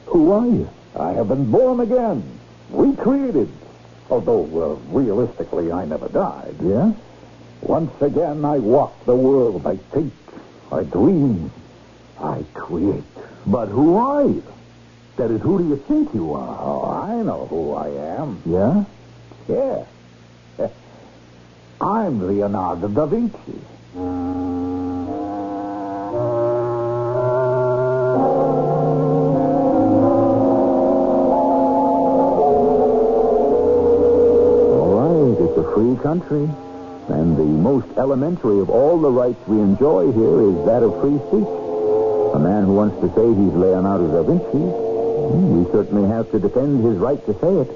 Who 0.07 0.31
are 0.31 0.47
you? 0.47 0.69
I 0.97 1.11
have 1.11 1.27
been 1.27 1.51
born 1.51 1.81
again, 1.81 2.23
recreated. 2.69 3.49
Although, 4.09 4.45
uh, 4.45 4.97
realistically, 4.97 5.71
I 5.71 5.85
never 5.85 6.07
died. 6.07 6.55
Yeah? 6.63 6.93
Once 7.61 8.01
again, 8.01 8.45
I 8.45 8.59
walk 8.59 9.05
the 9.05 9.15
world. 9.15 9.67
I 9.67 9.75
think, 9.75 10.13
I 10.71 10.83
dream, 10.83 11.51
I 12.21 12.43
create. 12.53 13.03
But 13.45 13.67
who 13.67 13.97
are 13.97 14.23
you? 14.23 14.43
That 15.17 15.31
is, 15.31 15.41
who 15.41 15.57
do 15.59 15.67
you 15.67 15.77
think 15.77 16.13
you 16.13 16.33
are? 16.33 16.57
Oh, 16.61 16.91
I 16.91 17.21
know 17.23 17.45
who 17.47 17.73
I 17.73 17.89
am. 18.19 18.41
Yeah? 18.45 18.85
Yeah. 19.47 19.85
I'm 21.81 22.27
Leonardo 22.27 22.87
da 22.87 23.05
Vinci. 23.05 23.59
All 33.59 35.33
right, 35.33 35.41
it's 35.41 35.57
a 35.57 35.73
free 35.73 35.95
country. 36.03 36.49
And 37.09 37.35
the 37.37 37.43
most 37.43 37.87
elementary 37.97 38.59
of 38.59 38.69
all 38.69 38.99
the 38.99 39.09
rights 39.09 39.39
we 39.47 39.59
enjoy 39.59 40.11
here 40.11 40.41
is 40.49 40.65
that 40.65 40.83
of 40.83 40.99
free 41.01 41.17
speech. 41.27 41.58
A 42.33 42.39
man 42.39 42.63
who 42.65 42.75
wants 42.75 42.99
to 43.01 43.07
say 43.15 43.27
he's 43.27 43.53
Leonardo 43.53 44.07
da 44.07 44.23
Vinci, 44.23 44.57
hmm, 44.57 45.63
we 45.63 45.71
certainly 45.71 46.07
have 46.07 46.29
to 46.31 46.39
defend 46.39 46.83
his 46.83 46.97
right 46.97 47.23
to 47.25 47.33
say 47.39 47.53
it. 47.61 47.71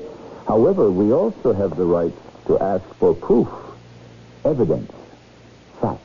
However, 0.48 0.92
we 0.92 1.12
also 1.12 1.54
have 1.54 1.76
the 1.76 1.86
right 1.86 2.14
to 2.48 2.60
ask 2.60 2.86
for 2.96 3.14
proof, 3.16 3.48
evidence, 4.46 4.92
facts. 5.82 6.02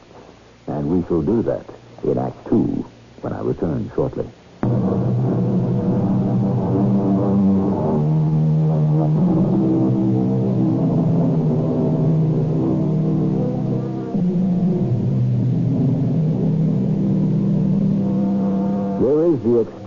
And 0.67 0.90
we 0.90 1.07
shall 1.09 1.23
do 1.23 1.43
that 1.43 1.67
in 2.05 2.17
Act 2.19 2.49
Two 2.49 2.87
when 3.21 3.33
I 3.33 3.40
return 3.40 3.90
shortly. 3.95 4.26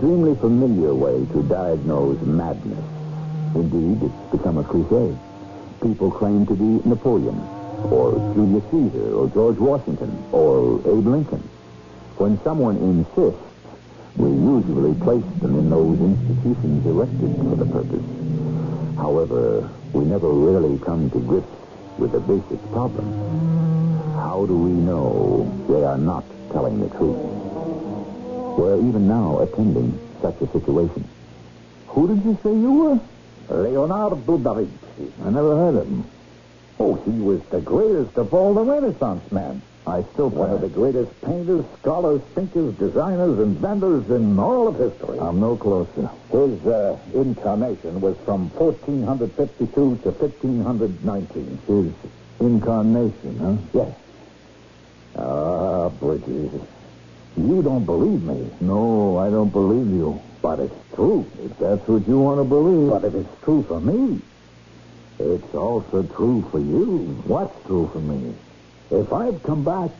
Extremely 0.02 0.34
familiar 0.34 0.92
way 0.92 1.24
to 1.26 1.44
diagnose 1.44 2.20
madness. 2.22 2.84
Indeed, 3.54 4.02
it's 4.02 4.32
become 4.32 4.58
a 4.58 4.64
cliche. 4.64 5.16
People 5.80 6.10
claim 6.10 6.44
to 6.44 6.54
be 6.54 6.88
Napoleon, 6.88 7.38
or 7.86 8.10
Julius 8.34 8.64
Caesar, 8.72 9.14
or 9.14 9.28
George 9.28 9.58
Washington, 9.58 10.10
or 10.32 10.80
Abe 10.80 11.06
Lincoln. 11.06 11.48
When 12.18 12.36
someone 12.42 12.78
insists, 12.78 13.38
we 14.16 14.30
usually 14.30 14.94
place 15.06 15.22
them 15.40 15.56
in 15.56 15.70
those 15.70 16.00
institutions 16.00 16.84
erected 16.84 17.36
for 17.36 17.54
the 17.54 17.66
purpose. 17.66 18.96
However, 18.96 19.70
we 19.92 20.04
never 20.04 20.30
really 20.30 20.80
come 20.80 21.10
to 21.10 21.20
grips 21.20 21.46
with 21.98 22.10
the 22.10 22.18
basic 22.18 22.60
problem. 22.72 23.06
How 24.14 24.46
do 24.46 24.58
we 24.58 24.72
know 24.72 25.46
they 25.68 25.84
are 25.84 25.96
not 25.96 26.24
telling 26.50 26.80
the 26.80 26.88
truth? 26.98 27.41
We're 28.56 28.76
even 28.76 29.08
now 29.08 29.40
attending 29.40 29.98
such 30.20 30.40
a 30.40 30.46
situation. 30.48 31.04
Who 31.88 32.08
did 32.08 32.24
you 32.24 32.38
say 32.42 32.50
you 32.50 32.72
were? 32.72 33.00
Leonardo 33.62 34.38
da 34.38 34.54
Vinci. 34.54 35.12
I 35.24 35.30
never 35.30 35.56
heard 35.56 35.74
of 35.76 35.86
him. 35.86 36.04
Oh, 36.78 36.94
he 37.04 37.18
was 37.20 37.42
the 37.50 37.60
greatest 37.60 38.16
of 38.16 38.32
all 38.32 38.54
the 38.54 38.62
Renaissance 38.62 39.30
men. 39.30 39.62
I 39.86 40.04
still 40.12 40.28
One 40.28 40.50
of 40.50 40.60
the 40.60 40.68
greatest 40.68 41.10
painters, 41.22 41.64
scholars, 41.80 42.22
thinkers, 42.34 42.74
designers, 42.76 43.40
inventors 43.40 44.08
in 44.10 44.38
all 44.38 44.68
of 44.68 44.78
history. 44.78 45.18
I'm 45.18 45.40
no 45.40 45.56
closer. 45.56 46.08
His 46.30 46.64
uh, 46.66 46.96
incarnation 47.14 48.00
was 48.00 48.16
from 48.24 48.48
1452 48.50 49.66
to 49.74 50.10
1519. 50.10 51.58
His 51.66 51.92
incarnation, 52.38 53.38
huh? 53.38 53.56
Yes. 53.72 53.94
Ah, 55.16 55.88
Bridges, 55.88 56.52
you 57.36 57.62
don't 57.62 57.84
believe 57.84 58.22
me, 58.22 58.50
No, 58.60 59.18
I 59.18 59.30
don't 59.30 59.50
believe 59.50 59.88
you. 59.88 60.20
but 60.42 60.58
it's 60.60 60.74
true. 60.94 61.24
If 61.44 61.56
that's 61.58 61.86
what 61.88 62.06
you 62.08 62.18
want 62.18 62.40
to 62.40 62.44
believe. 62.44 62.90
But 62.90 63.04
if 63.04 63.14
it's 63.14 63.44
true 63.44 63.62
for 63.62 63.80
me, 63.80 64.20
it's 65.18 65.54
also 65.54 66.02
true 66.16 66.42
for 66.50 66.58
you. 66.58 66.98
What's 67.26 67.54
true 67.66 67.88
for 67.92 68.00
me? 68.00 68.34
If 68.90 69.12
I've 69.12 69.42
come 69.44 69.64
back, 69.64 69.90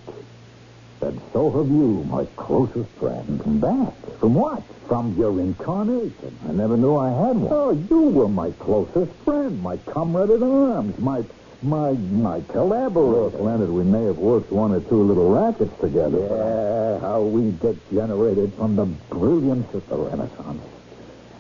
then 1.01 1.21
so 1.33 1.51
have 1.51 1.69
you, 1.69 2.05
my 2.11 2.25
closest 2.37 2.91
friend. 2.93 3.41
Come 3.43 3.61
back? 3.61 3.95
From 4.19 4.35
what? 4.35 4.63
From 4.89 5.17
your 5.17 5.41
incarnation. 5.41 6.37
I 6.49 6.53
never 6.53 6.77
knew 6.77 6.97
I 6.97 7.11
had 7.11 7.37
one. 7.37 7.49
Oh, 7.53 7.71
you 7.89 8.03
were 8.11 8.29
my 8.29 8.51
closest 8.53 9.13
friend, 9.25 9.63
my 9.63 9.77
comrade 9.79 10.31
in 10.31 10.43
arms, 10.43 10.99
my 10.99 11.23
my 11.63 11.93
my 11.93 12.41
collaborator. 12.49 13.25
Look, 13.25 13.41
Leonard, 13.41 13.71
we 13.71 13.85
may 13.85 14.05
have 14.05 14.19
worked 14.19 14.51
one 14.51 14.73
or 14.73 14.81
two 14.81 15.03
little 15.03 15.31
rackets 15.31 15.79
together. 15.81 16.19
Yeah, 16.19 16.99
how 17.01 17.23
we 17.23 17.53
degenerated 17.53 18.53
from 18.55 18.77
the 18.77 18.87
brilliance 18.87 19.73
of 19.75 19.89
the 19.89 19.97
Renaissance. 19.97 20.63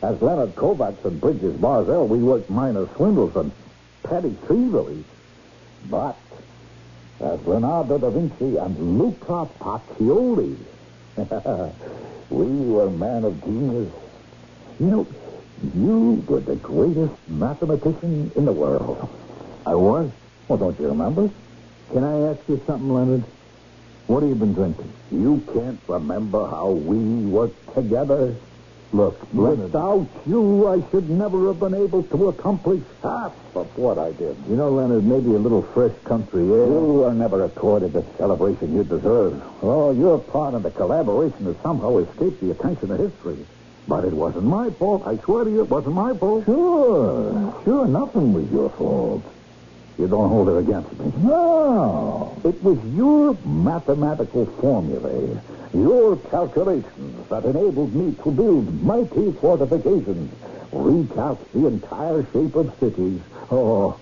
As 0.02 0.20
Leonard 0.20 0.54
Kovacs 0.56 1.04
and 1.04 1.20
Bridges 1.20 1.54
Barzell, 1.56 2.08
we 2.08 2.18
worked 2.18 2.50
minor 2.50 2.88
swindles 2.96 3.36
and 3.36 3.52
petty 4.02 4.36
thievery. 4.46 5.04
But 5.88 6.16
as 7.20 7.44
Leonardo 7.46 7.98
da 7.98 8.10
Vinci 8.10 8.56
and 8.56 8.98
Luca 8.98 9.48
Pacioli, 9.60 10.56
we 12.30 12.46
were 12.46 12.90
men 12.90 13.24
of 13.24 13.44
genius. 13.44 13.92
You 14.80 14.86
know, 14.86 15.06
you 15.74 16.24
were 16.26 16.40
the 16.40 16.56
greatest 16.56 17.14
mathematician 17.28 18.32
in 18.34 18.44
the 18.44 18.52
world. 18.52 19.08
I 19.66 19.74
was. 19.74 20.10
Well, 20.48 20.58
don't 20.58 20.78
you 20.78 20.88
remember? 20.88 21.30
Can 21.92 22.04
I 22.04 22.30
ask 22.30 22.40
you 22.48 22.60
something, 22.66 22.92
Leonard? 22.92 23.24
What 24.06 24.22
have 24.22 24.30
you 24.30 24.34
been 24.34 24.54
drinking? 24.54 24.92
You 25.10 25.42
can't 25.52 25.80
remember 25.86 26.46
how 26.48 26.70
we 26.70 26.98
worked 27.26 27.74
together. 27.74 28.34
Look, 28.92 29.18
Leonard. 29.32 29.72
Without 29.72 30.06
you, 30.26 30.68
I 30.68 30.82
should 30.90 31.08
never 31.08 31.46
have 31.46 31.60
been 31.60 31.74
able 31.74 32.02
to 32.02 32.28
accomplish 32.28 32.82
half 33.02 33.32
of 33.54 33.66
what 33.78 33.98
I 33.98 34.12
did. 34.12 34.36
You 34.48 34.56
know, 34.56 34.70
Leonard, 34.70 35.04
maybe 35.04 35.34
a 35.34 35.38
little 35.38 35.62
fresh 35.62 35.92
country 36.04 36.42
air. 36.42 36.66
You 36.66 37.00
were 37.04 37.14
never 37.14 37.44
accorded 37.44 37.94
the 37.94 38.04
celebration 38.18 38.74
you 38.74 38.84
deserve. 38.84 39.40
Oh, 39.62 39.92
your 39.92 40.18
part 40.18 40.54
in 40.54 40.62
the 40.62 40.70
collaboration 40.70 41.46
has 41.46 41.56
somehow 41.62 41.98
escaped 41.98 42.40
the 42.40 42.50
attention 42.50 42.90
of 42.90 42.98
history. 42.98 43.46
But 43.88 44.04
it 44.04 44.12
wasn't 44.12 44.44
my 44.44 44.70
fault. 44.70 45.06
I 45.06 45.16
swear 45.18 45.44
to 45.44 45.50
you, 45.50 45.62
it 45.62 45.70
wasn't 45.70 45.94
my 45.94 46.14
fault. 46.14 46.44
Sure. 46.44 47.62
Sure, 47.64 47.86
nothing 47.86 48.34
was 48.34 48.50
your 48.50 48.68
fault. 48.70 49.22
You 49.98 50.08
don't 50.08 50.28
hold 50.28 50.48
it 50.48 50.58
against 50.58 50.92
me. 50.98 51.12
No. 51.22 52.36
It 52.44 52.62
was 52.62 52.78
your 52.96 53.36
mathematical 53.44 54.46
formulae, 54.60 55.38
your 55.74 56.16
calculations 56.16 57.28
that 57.28 57.44
enabled 57.44 57.94
me 57.94 58.14
to 58.24 58.30
build 58.30 58.82
mighty 58.82 59.32
fortifications, 59.32 60.32
recast 60.72 61.40
the 61.52 61.66
entire 61.66 62.24
shape 62.32 62.54
of 62.56 62.74
cities. 62.80 63.20
Oh, 63.50 63.98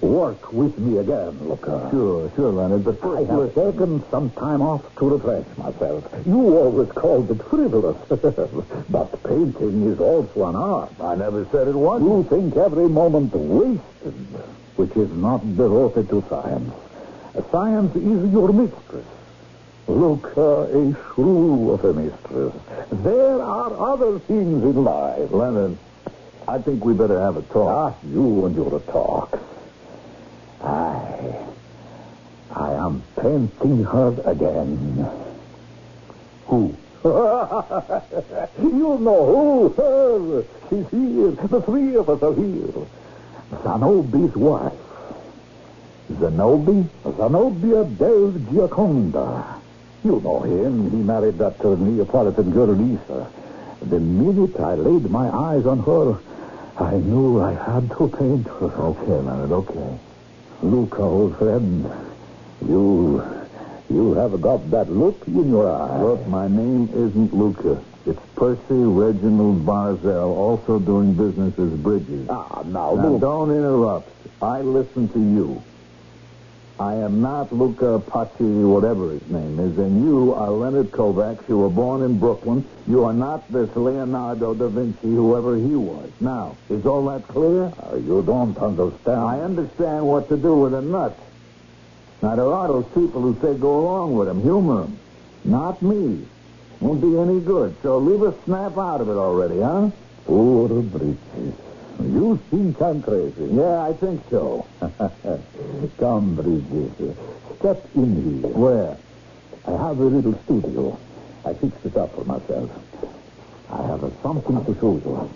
work 0.00 0.52
with 0.52 0.76
me 0.78 0.98
again, 0.98 1.38
Luca. 1.48 1.88
Sure, 1.90 2.30
sure, 2.34 2.50
Leonard, 2.52 2.84
but 2.84 2.96
I 2.96 2.98
first, 3.00 3.30
have 3.30 3.38
look- 3.38 3.54
taken 3.54 4.04
some 4.10 4.30
time 4.30 4.60
off 4.62 4.82
to 4.96 5.08
refresh 5.08 5.46
myself. 5.56 6.04
You 6.26 6.56
always 6.58 6.90
called 6.90 7.30
it 7.30 7.42
frivolous. 7.44 7.96
but 8.90 9.22
painting 9.24 9.86
is 9.92 10.00
also 10.00 10.46
an 10.46 10.56
art. 10.56 10.92
I 11.00 11.14
never 11.14 11.46
said 11.52 11.68
it 11.68 11.74
wasn't. 11.74 12.10
You 12.10 12.24
think 12.28 12.56
every 12.56 12.88
moment 12.88 13.34
wasted, 13.34 14.14
which 14.76 14.96
is 14.96 15.10
not 15.12 15.40
devoted 15.56 16.08
to 16.08 16.24
science. 16.28 16.72
Science 17.50 17.94
is 17.96 18.32
your 18.32 18.52
mistress. 18.52 19.06
Look, 19.86 20.36
uh, 20.36 20.62
a 20.62 20.96
shrew 21.14 21.72
of 21.72 21.84
a 21.84 21.92
mistress. 21.92 22.54
There 22.90 23.42
are 23.42 23.92
other 23.92 24.18
things 24.20 24.62
in 24.64 24.84
life. 24.84 25.30
Leonard, 25.30 25.76
I 26.48 26.58
think 26.58 26.84
we 26.84 26.94
better 26.94 27.20
have 27.20 27.36
a 27.36 27.42
talk. 27.42 27.68
Ah, 27.68 28.06
you 28.06 28.46
and 28.46 28.56
your 28.56 28.80
talk. 28.80 29.38
I, 30.62 31.44
I 32.50 32.72
am 32.72 33.02
painting 33.20 33.84
her 33.84 34.16
again. 34.24 35.10
Who? 36.46 36.74
you 37.04 38.98
know 39.00 39.26
who? 39.26 39.68
Her. 39.76 40.44
She's 40.70 40.88
here. 40.88 41.30
The 41.32 41.60
three 41.62 41.96
of 41.96 42.08
us 42.08 42.22
are 42.22 42.34
here. 42.34 42.86
Zanobi's 43.62 44.34
wife. 44.36 44.72
Zanobi? 46.12 46.86
Zenobia 47.16 47.84
del 47.84 48.32
Gioconda. 48.50 49.60
You 50.04 50.20
know 50.20 50.40
him. 50.40 50.90
He 50.90 50.96
married 50.98 51.38
that 51.38 51.64
uh, 51.64 51.74
Neapolitan 51.76 52.50
girl, 52.50 52.66
Lisa. 52.66 53.30
The 53.80 53.98
minute 53.98 54.58
I 54.60 54.74
laid 54.74 55.10
my 55.10 55.28
eyes 55.28 55.66
on 55.66 55.80
her, 55.80 56.18
I 56.78 56.96
knew 56.96 57.40
I 57.40 57.52
had 57.52 57.88
to 57.96 58.08
paint 58.08 58.46
her. 58.46 58.66
Okay, 58.66 59.12
Leonard, 59.12 59.52
okay. 59.52 59.98
Luca, 60.62 61.02
old 61.02 61.36
friend, 61.38 61.90
you, 62.66 63.22
you 63.90 64.14
have 64.14 64.40
got 64.40 64.70
that 64.70 64.90
look 64.90 65.26
in 65.26 65.50
your 65.50 65.70
eye. 65.70 66.02
Look, 66.02 66.26
my 66.26 66.48
name 66.48 66.88
isn't 66.94 67.34
Luca. 67.34 67.82
It's 68.06 68.20
Percy 68.36 68.60
Reginald 68.70 69.64
Barzell, 69.64 70.28
also 70.36 70.78
doing 70.78 71.14
business 71.14 71.58
as 71.58 71.70
Bridges. 71.70 72.28
Ah, 72.28 72.62
now, 72.66 72.94
Now, 72.94 73.18
don't 73.18 73.50
interrupt. 73.50 74.10
I 74.42 74.60
listen 74.60 75.08
to 75.08 75.18
you. 75.18 75.62
I 76.78 76.96
am 76.96 77.22
not 77.22 77.52
Luca 77.52 78.02
Paci, 78.04 78.68
whatever 78.68 79.10
his 79.12 79.26
name 79.30 79.60
is, 79.60 79.78
and 79.78 80.04
you 80.04 80.34
are 80.34 80.50
Leonard 80.50 80.90
Kovacs. 80.90 81.48
You 81.48 81.58
were 81.58 81.70
born 81.70 82.02
in 82.02 82.18
Brooklyn. 82.18 82.64
You 82.88 83.04
are 83.04 83.12
not 83.12 83.50
this 83.50 83.74
Leonardo 83.76 84.54
da 84.54 84.66
Vinci, 84.66 85.08
whoever 85.08 85.56
he 85.56 85.76
was. 85.76 86.10
Now, 86.20 86.56
is 86.68 86.84
all 86.84 87.06
that 87.06 87.26
clear? 87.28 87.72
Uh, 87.80 87.96
you 87.96 88.22
don't 88.26 88.58
understand. 88.58 89.20
I 89.20 89.40
understand 89.40 90.04
what 90.04 90.28
to 90.28 90.36
do 90.36 90.56
with 90.56 90.74
a 90.74 90.82
nut. 90.82 91.16
Now, 92.22 92.34
there 92.36 92.52
are 92.52 92.68
those 92.68 92.86
people 92.86 93.22
who 93.22 93.38
say 93.40 93.56
go 93.58 93.78
along 93.78 94.16
with 94.16 94.28
him, 94.28 94.42
humor 94.42 94.82
him. 94.82 94.98
Not 95.44 95.80
me. 95.80 96.26
Won't 96.80 97.00
be 97.00 97.18
any 97.18 97.40
good. 97.40 97.76
So 97.82 97.98
leave 97.98 98.22
a 98.22 98.34
snap 98.44 98.76
out 98.76 99.00
of 99.00 99.08
it 99.08 99.16
already, 99.16 99.60
huh? 99.60 99.90
Poor 100.26 100.68
Bridges. 100.82 101.54
You 102.00 102.40
think 102.50 102.80
I'm 102.82 103.02
crazy. 103.02 103.46
Yeah, 103.52 103.80
I 103.82 103.92
think 103.92 104.22
so. 104.30 104.66
Come, 105.98 106.34
Bridges. 106.34 107.16
Step 107.58 107.86
in 107.94 108.40
here. 108.42 108.50
Where? 108.50 108.96
I 109.66 109.70
have 109.70 109.98
a 109.98 110.04
little 110.04 110.38
studio. 110.44 110.98
I 111.44 111.54
fixed 111.54 111.84
it 111.86 111.96
up 111.96 112.14
for 112.14 112.24
myself. 112.24 112.70
I 113.70 113.86
have 113.86 114.02
a 114.02 114.10
something 114.22 114.64
to 114.64 114.74
show 114.80 114.94
you. 114.96 115.30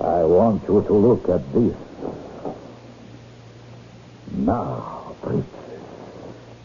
I 0.00 0.24
want 0.24 0.62
you 0.64 0.82
to 0.82 0.92
look 0.92 1.28
at 1.28 1.52
this. 1.52 1.76
Now, 4.32 5.14
Bridges. 5.22 5.44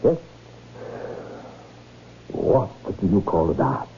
Yes? 0.02 0.18
What 2.32 2.70
do 3.00 3.06
you 3.06 3.20
call 3.22 3.46
that? 3.54 3.88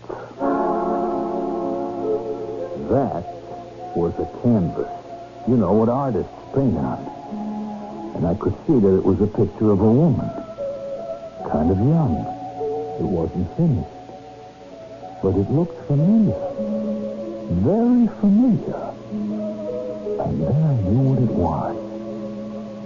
That 2.90 3.24
was 3.96 4.14
a 4.18 4.26
canvas. 4.42 4.88
You 5.48 5.56
know 5.56 5.72
what 5.72 5.88
artists 5.88 6.32
paint 6.54 6.76
on. 6.76 6.98
And 8.16 8.26
I 8.26 8.34
could 8.34 8.54
see 8.66 8.78
that 8.78 8.96
it 8.96 9.04
was 9.04 9.20
a 9.20 9.26
picture 9.26 9.70
of 9.70 9.80
a 9.80 9.92
woman. 9.92 10.28
Kind 11.50 11.70
of 11.70 11.78
young. 11.78 12.18
It 13.00 13.06
wasn't 13.06 13.48
finished. 13.56 13.90
But 15.22 15.36
it 15.36 15.50
looked 15.50 15.86
familiar. 15.86 16.38
Very 17.62 18.06
familiar. 18.20 18.92
And 20.22 20.42
then 20.42 20.62
I 20.62 20.74
knew 20.86 21.02
what 21.10 21.18
it 21.18 21.30
was. 21.30 21.76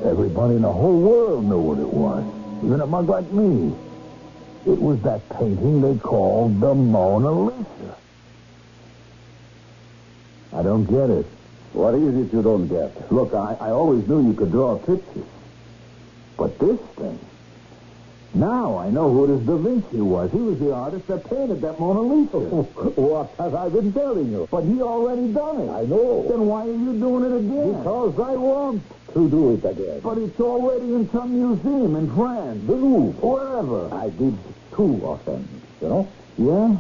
Everybody 0.07 0.57
in 0.57 0.63
the 0.63 0.73
whole 0.73 1.01
world 1.01 1.45
knew 1.45 1.59
what 1.59 1.79
it 1.79 1.93
was. 1.93 2.25
Even 2.65 2.81
a 2.81 2.87
mug 2.87 3.09
like 3.09 3.31
me. 3.33 3.75
It 4.67 4.81
was 4.81 5.01
that 5.03 5.29
painting 5.29 5.83
they 5.83 5.99
called 5.99 6.61
the 6.61 6.75
Mona 6.75 7.31
Lisa. 7.31 7.97
I 10.53 10.63
don't 10.63 10.85
get 10.85 11.11
it. 11.11 11.27
What 11.75 11.95
is 11.95 12.17
it 12.17 12.33
you 12.33 12.43
don't 12.43 12.69
get? 12.69 13.13
Look, 13.13 13.35
I, 13.35 13.57
I 13.61 13.71
always 13.71 14.07
knew 14.09 14.27
you 14.27 14.35
could 14.35 14.53
draw 14.53 14.79
pictures. 14.79 15.25
But 16.37 16.59
this 16.59 16.81
thing. 16.97 17.19
Now 18.33 18.79
I 18.79 18.91
know 18.91 19.13
who 19.13 19.27
this 19.27 19.47
Da 19.47 19.57
Vinci 19.57 20.01
was. 20.01 20.31
He 20.33 20.39
was 20.39 20.59
the 20.59 20.73
artist 20.75 21.07
that 21.09 21.29
painted 21.29 21.61
that 21.61 21.79
Mona 21.79 22.01
Lisa. 22.01 22.39
what 23.01 23.31
have 23.39 23.55
I 23.55 23.69
been 23.69 23.93
telling 23.93 24.31
you? 24.31 24.49
But 24.51 24.63
he 24.63 24.83
already 24.83 25.33
done 25.33 25.61
it. 25.61 25.71
I 25.71 25.85
know. 25.85 26.27
Then 26.29 26.47
why 26.47 26.63
are 26.63 26.73
you 26.73 26.99
doing 26.99 27.25
it 27.31 27.37
again? 27.37 27.79
Because 27.79 28.19
I 28.19 28.35
want 28.35 28.83
to 29.15 29.31
do 29.31 29.55
it 29.55 29.65
again. 29.65 30.01
But 30.01 30.19
it's 30.19 30.39
already 30.41 30.93
in 30.93 31.09
some 31.11 31.33
museum 31.33 31.97
in 31.97 32.13
France, 32.15 32.67
the 32.67 32.75
Louvre, 32.75 33.27
wherever. 33.27 33.95
I 33.95 34.11
did 34.11 34.37
two 34.75 35.01
of 35.07 35.25
them, 35.25 35.49
you 35.81 35.89
know? 35.89 36.09
Yeah? 36.37 36.77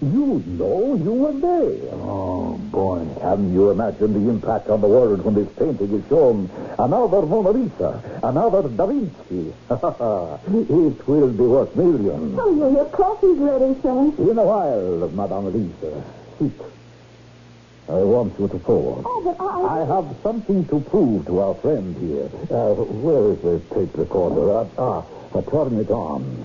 You 0.00 0.44
know 0.46 0.94
you 0.94 1.12
were 1.12 1.32
there. 1.32 1.90
Oh, 1.94 2.56
boy. 2.70 3.04
Can 3.20 3.52
you 3.52 3.70
imagine 3.72 4.12
the 4.12 4.30
impact 4.30 4.68
on 4.68 4.80
the 4.80 4.86
world 4.86 5.24
when 5.24 5.34
this 5.34 5.48
painting 5.58 5.92
is 5.92 6.08
shown? 6.08 6.48
Another 6.78 7.22
Mona 7.22 7.50
Lisa, 7.50 8.00
another 8.22 8.68
Da 8.68 8.86
Vinci. 8.86 9.52
it 9.70 11.08
will 11.08 11.32
be 11.32 11.42
worth 11.42 11.74
millions. 11.74 12.38
Oh, 12.38 12.54
yeah, 12.54 12.76
your 12.76 12.84
coffee's 12.90 13.38
ready, 13.38 13.74
sir. 13.82 14.30
In 14.30 14.38
a 14.38 14.44
while, 14.44 15.08
Madame 15.08 15.52
Lisa. 15.52 16.04
Sit. 16.38 16.77
I 17.88 18.04
want 18.04 18.38
you 18.38 18.48
to 18.48 18.58
forward. 18.58 19.04
Oh, 19.06 19.22
but 19.24 19.42
I... 19.42 19.80
I 19.80 19.86
have 19.86 20.14
something 20.22 20.66
to 20.66 20.80
prove 20.80 21.24
to 21.26 21.40
our 21.40 21.54
friend 21.54 21.96
here. 21.96 22.28
Uh, 22.50 22.74
where 22.74 23.32
is 23.32 23.40
the 23.40 23.74
tape 23.74 23.96
recorder? 23.96 24.58
Uh, 24.58 24.68
ah, 24.76 25.04
uh, 25.34 25.42
turn 25.42 25.80
it 25.80 25.90
on. 25.90 26.44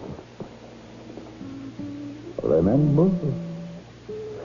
Remember? 2.42 3.12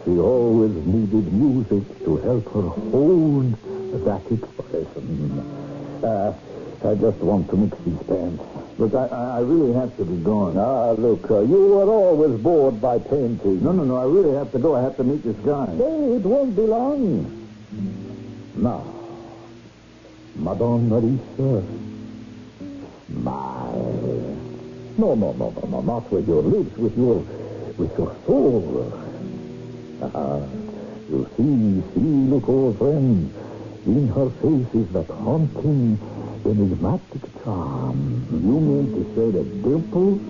She 0.04 0.18
always 0.18 0.74
needed 0.86 1.32
music 1.32 2.04
to 2.04 2.16
help 2.16 2.44
her 2.54 2.68
hold 2.90 3.52
that 4.04 4.22
expression. 4.32 5.38
Uh, 6.02 6.34
I 6.84 6.94
just 6.94 7.18
want 7.18 7.48
to 7.50 7.56
mix 7.56 7.78
these 7.84 8.02
pants. 8.08 8.42
Look, 8.78 8.94
I, 8.94 9.06
I 9.06 9.40
really 9.40 9.74
have 9.74 9.96
to 9.96 10.04
be 10.04 10.16
going. 10.22 10.56
Ah, 10.56 10.92
look, 10.92 11.28
uh, 11.30 11.40
you 11.40 11.66
were 11.66 11.90
always 11.90 12.40
bored 12.40 12.80
by 12.80 13.00
painting. 13.00 13.60
No, 13.62 13.72
no, 13.72 13.82
no. 13.82 13.96
I 13.96 14.04
really 14.04 14.36
have 14.36 14.52
to 14.52 14.58
go. 14.60 14.76
I 14.76 14.82
have 14.82 14.96
to 14.98 15.04
meet 15.04 15.24
this 15.24 15.36
guy. 15.44 15.66
Hey, 15.66 16.14
it 16.14 16.22
won't 16.22 16.54
be 16.54 16.62
long. 16.62 17.48
Now, 18.54 18.86
Madonna 20.36 20.98
Lisa, 20.98 21.64
smile. 23.10 24.36
No, 24.96 25.14
no, 25.14 25.32
no, 25.32 25.50
no, 25.50 25.68
no, 25.68 25.80
not 25.80 26.12
with 26.12 26.28
your 26.28 26.42
lips, 26.42 26.76
with 26.76 26.96
your, 26.96 27.16
with 27.78 27.98
your 27.98 28.14
soul. 28.26 28.92
Ah, 30.02 30.38
you 31.10 31.26
see, 31.36 31.82
see, 31.94 32.30
look, 32.30 32.48
old 32.48 32.78
friend. 32.78 33.34
In 33.86 34.06
her 34.08 34.30
face 34.42 34.74
is 34.74 34.92
that 34.92 35.06
haunting, 35.08 35.98
enigmatic 36.50 37.22
charm. 37.44 38.26
You 38.32 38.60
mean 38.60 38.86
to 38.96 39.02
say 39.14 39.30
that 39.36 39.46
Dimples 39.62 40.20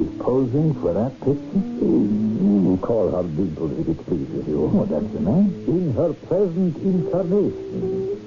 is 0.00 0.08
posing 0.20 0.74
for 0.80 0.92
that 0.94 1.12
picture? 1.20 1.62
You 1.82 2.78
call 2.80 3.10
her 3.10 3.22
Dimples 3.22 3.78
if 3.80 3.88
it 3.88 4.06
pleases 4.06 4.46
you. 4.48 4.70
Oh, 4.74 4.84
that's 4.86 5.06
the 5.12 5.20
name. 5.20 5.52
In 5.68 5.92
her 5.94 6.12
present 6.14 6.76
incarnation. 6.78 8.18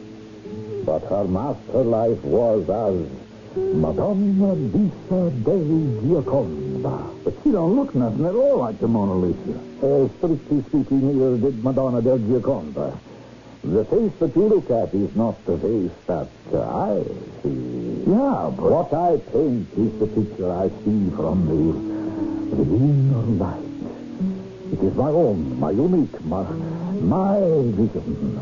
But 0.85 1.03
her 1.09 1.25
master 1.25 1.83
life 1.83 2.21
was 2.23 2.69
as 2.69 3.09
Madonna 3.57 4.53
Lisa 4.53 5.31
della 5.43 5.81
Gioconda. 6.05 7.23
But 7.23 7.33
she 7.43 7.51
don't 7.51 7.75
look 7.75 7.95
nothing 7.95 8.25
at 8.25 8.35
all 8.35 8.57
like 8.59 8.79
the 8.79 8.88
Mona 8.88 9.15
Lisa. 9.15 9.59
Uh, 9.81 10.07
strictly 10.17 10.61
speaking, 10.69 11.01
neither 11.07 11.38
did 11.38 11.63
Madonna 11.63 12.01
del 12.01 12.19
Gioconda. 12.19 12.99
The 13.65 13.84
face 13.86 14.12
that 14.19 14.36
you 14.36 14.43
look 14.43 14.69
at 14.69 14.93
is 14.93 15.15
not 15.15 15.43
the 15.45 15.58
face 15.58 15.91
that 16.06 16.30
uh, 16.54 16.62
I 16.62 17.04
see. 17.41 18.04
Yeah, 18.06 18.54
but... 18.54 18.69
What 18.71 18.93
I 18.93 19.17
paint 19.17 19.67
is 19.73 19.97
the 19.97 20.06
picture 20.06 20.51
I 20.54 20.69
see 20.69 21.10
from 21.17 21.49
the, 21.49 22.56
the 22.56 22.62
inner 22.62 23.25
light. 23.41 23.65
It 24.71 24.84
is 24.86 24.93
my 24.93 25.10
own, 25.10 25.60
my 25.60 25.71
unique, 25.71 26.23
my, 26.25 26.43
my 26.43 27.39
vision. 27.73 28.38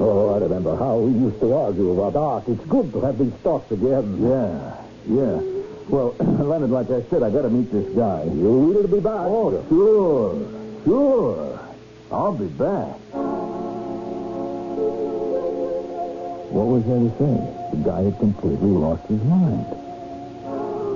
Oh, 0.00 0.34
I 0.34 0.38
remember 0.38 0.76
how 0.76 0.96
we 0.96 1.12
used 1.12 1.40
to 1.40 1.54
argue 1.54 2.00
about 2.00 2.16
art. 2.16 2.48
It's 2.48 2.64
good 2.64 2.90
to 2.94 3.00
have 3.02 3.18
these 3.18 3.34
thoughts 3.44 3.70
again. 3.70 4.16
Yeah, 4.22 4.76
yeah. 5.08 5.42
Well, 5.88 6.16
Leonard, 6.20 6.70
like 6.70 6.90
I 6.90 7.02
said, 7.10 7.22
I 7.22 7.28
got 7.28 7.42
to 7.42 7.50
meet 7.50 7.70
this 7.70 7.94
guy. 7.94 8.24
You 8.24 8.48
will 8.48 8.88
be 8.88 9.00
back. 9.00 9.28
Oh, 9.28 9.62
sure, 9.68 10.84
sure. 10.84 11.60
I'll 12.10 12.32
be 12.32 12.46
back. 12.46 12.96
What 16.50 16.66
was 16.66 16.82
there 16.88 16.98
to 16.98 17.10
say? 17.20 17.34
The 17.70 17.80
guy 17.84 18.02
had 18.02 18.18
completely 18.18 18.70
lost 18.70 19.06
his 19.06 19.22
mind. 19.22 19.66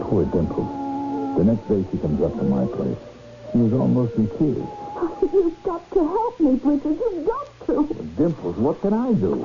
Poor 0.08 0.24
Dimples. 0.24 1.36
The 1.36 1.44
next 1.44 1.68
day 1.68 1.84
she 1.90 1.98
comes 1.98 2.20
up 2.22 2.32
to 2.38 2.44
my 2.44 2.64
place. 2.66 2.98
She 3.52 3.58
was 3.58 3.72
almost 3.72 4.14
in 4.16 4.28
tears. 4.40 4.64
Oh, 4.96 5.28
you've 5.32 5.62
got 5.62 5.84
to 5.92 6.00
help 6.00 6.40
me, 6.40 6.56
Bridget. 6.56 6.96
You've 6.98 7.26
got 7.26 7.46
to. 7.66 7.88
Dimples, 8.16 8.56
what 8.56 8.80
can 8.80 8.92
I 8.94 9.12
do? 9.12 9.44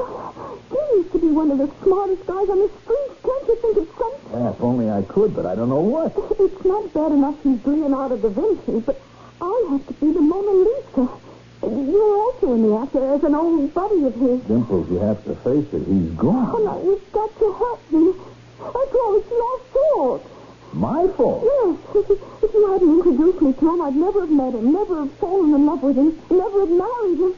You 0.71 0.82
used 0.95 1.12
to 1.12 1.19
be 1.19 1.28
one 1.28 1.52
of 1.52 1.58
the 1.60 1.69
smartest 1.84 2.26
guys 2.26 2.50
on 2.50 2.60
the 2.60 2.71
street. 2.84 3.12
Can't 3.23 3.47
you 3.47 3.56
think 3.62 3.78
of 3.78 3.88
something? 3.97 4.32
Yeah, 4.39 4.52
if 4.52 4.62
only 4.62 4.89
I 4.89 5.02
could, 5.04 5.36
but 5.36 5.45
I 5.45 5.56
don't 5.56 5.69
know 5.69 5.82
what. 5.84 6.15
It's 6.39 6.65
not 6.65 6.93
bad 6.93 7.12
enough 7.12 7.36
he's 7.43 7.60
Leonardo 7.65 8.17
da 8.17 8.30
Vinci, 8.30 8.80
but 8.86 9.00
I 9.41 9.67
have 9.71 9.86
to 9.88 9.93
be 9.93 10.12
the 10.13 10.21
Mona 10.21 10.52
Lisa. 10.52 11.26
You're 11.62 12.17
also 12.17 12.54
in 12.54 12.62
the 12.63 12.78
act 12.78 12.96
as 12.96 13.24
an 13.24 13.36
old 13.36 13.74
buddy 13.74 14.04
of 14.06 14.15
his. 14.15 14.41
Dimples, 14.41 14.89
you 14.89 15.00
have 15.00 15.24
to 15.26 15.36
face 15.38 15.74
it. 15.74 15.88
He's 15.88 16.12
gone. 16.12 16.52
Oh, 16.54 16.63
now, 16.63 16.82
you've 16.84 17.12
got 17.12 17.38
to 17.39 17.54
help 17.54 17.91
me. 17.91 18.13
After 18.60 18.98
all, 18.98 19.15
it's 19.17 19.30
your 19.30 19.60
fault. 19.74 20.32
My 20.74 21.08
fault. 21.15 21.43
Yes, 21.43 21.78
if 21.96 22.10
you, 22.10 22.22
if 22.43 22.54
you 22.54 22.72
hadn't 22.72 22.89
introduced 22.89 23.41
me 23.41 23.54
to 23.54 23.74
him, 23.74 23.82
I'd 23.82 23.96
never 23.96 24.22
have 24.22 24.32
met 24.32 24.54
him, 24.54 24.72
never 24.72 25.00
have 25.00 25.12
fallen 25.13 25.54
in 25.56 25.65
love 25.65 25.82
with 25.82 25.96
him, 25.96 26.17
never 26.30 26.60
have 26.60 26.70
married 26.70 27.20
him. 27.20 27.34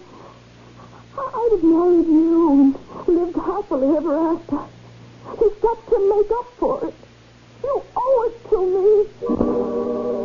I'd 1.18 1.50
have 1.52 1.64
married 1.64 2.08
you 2.08 2.52
and 2.52 2.76
lived 3.08 3.36
happily 3.36 3.96
ever 3.96 4.18
after. 4.34 4.60
You've 5.40 5.62
got 5.62 5.88
to 5.88 6.00
make 6.10 6.32
up 6.32 6.48
for 6.58 6.88
it. 6.88 6.94
You 7.64 7.84
owe 7.96 8.28
it 8.28 8.50
to 8.50 10.16
me. 10.16 10.19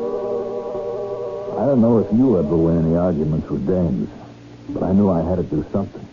I 1.56 1.66
don't 1.66 1.80
know 1.80 1.98
if 1.98 2.12
you 2.12 2.36
ever 2.36 2.56
win 2.56 2.84
any 2.84 2.96
arguments 2.96 3.48
with 3.48 3.64
dames, 3.64 4.10
but 4.70 4.82
I 4.82 4.92
knew 4.92 5.08
I 5.08 5.22
had 5.22 5.36
to 5.36 5.44
do 5.44 5.64
something. 5.70 6.04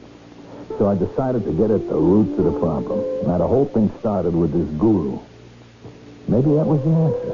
So 0.78 0.88
I 0.88 0.94
decided 0.94 1.46
to 1.46 1.52
get 1.52 1.72
at 1.72 1.90
the 1.90 1.96
roots 1.96 2.38
of 2.38 2.46
the 2.46 2.52
problem. 2.60 3.00
Now, 3.26 3.40
the 3.40 3.48
whole 3.48 3.66
thing 3.66 3.92
started 4.00 4.36
with 4.36 4.54
this 4.54 4.70
guru. 4.78 5.18
Maybe 6.28 6.54
that 6.54 6.68
was 6.68 6.84
the 6.84 6.94
answer. 6.94 7.34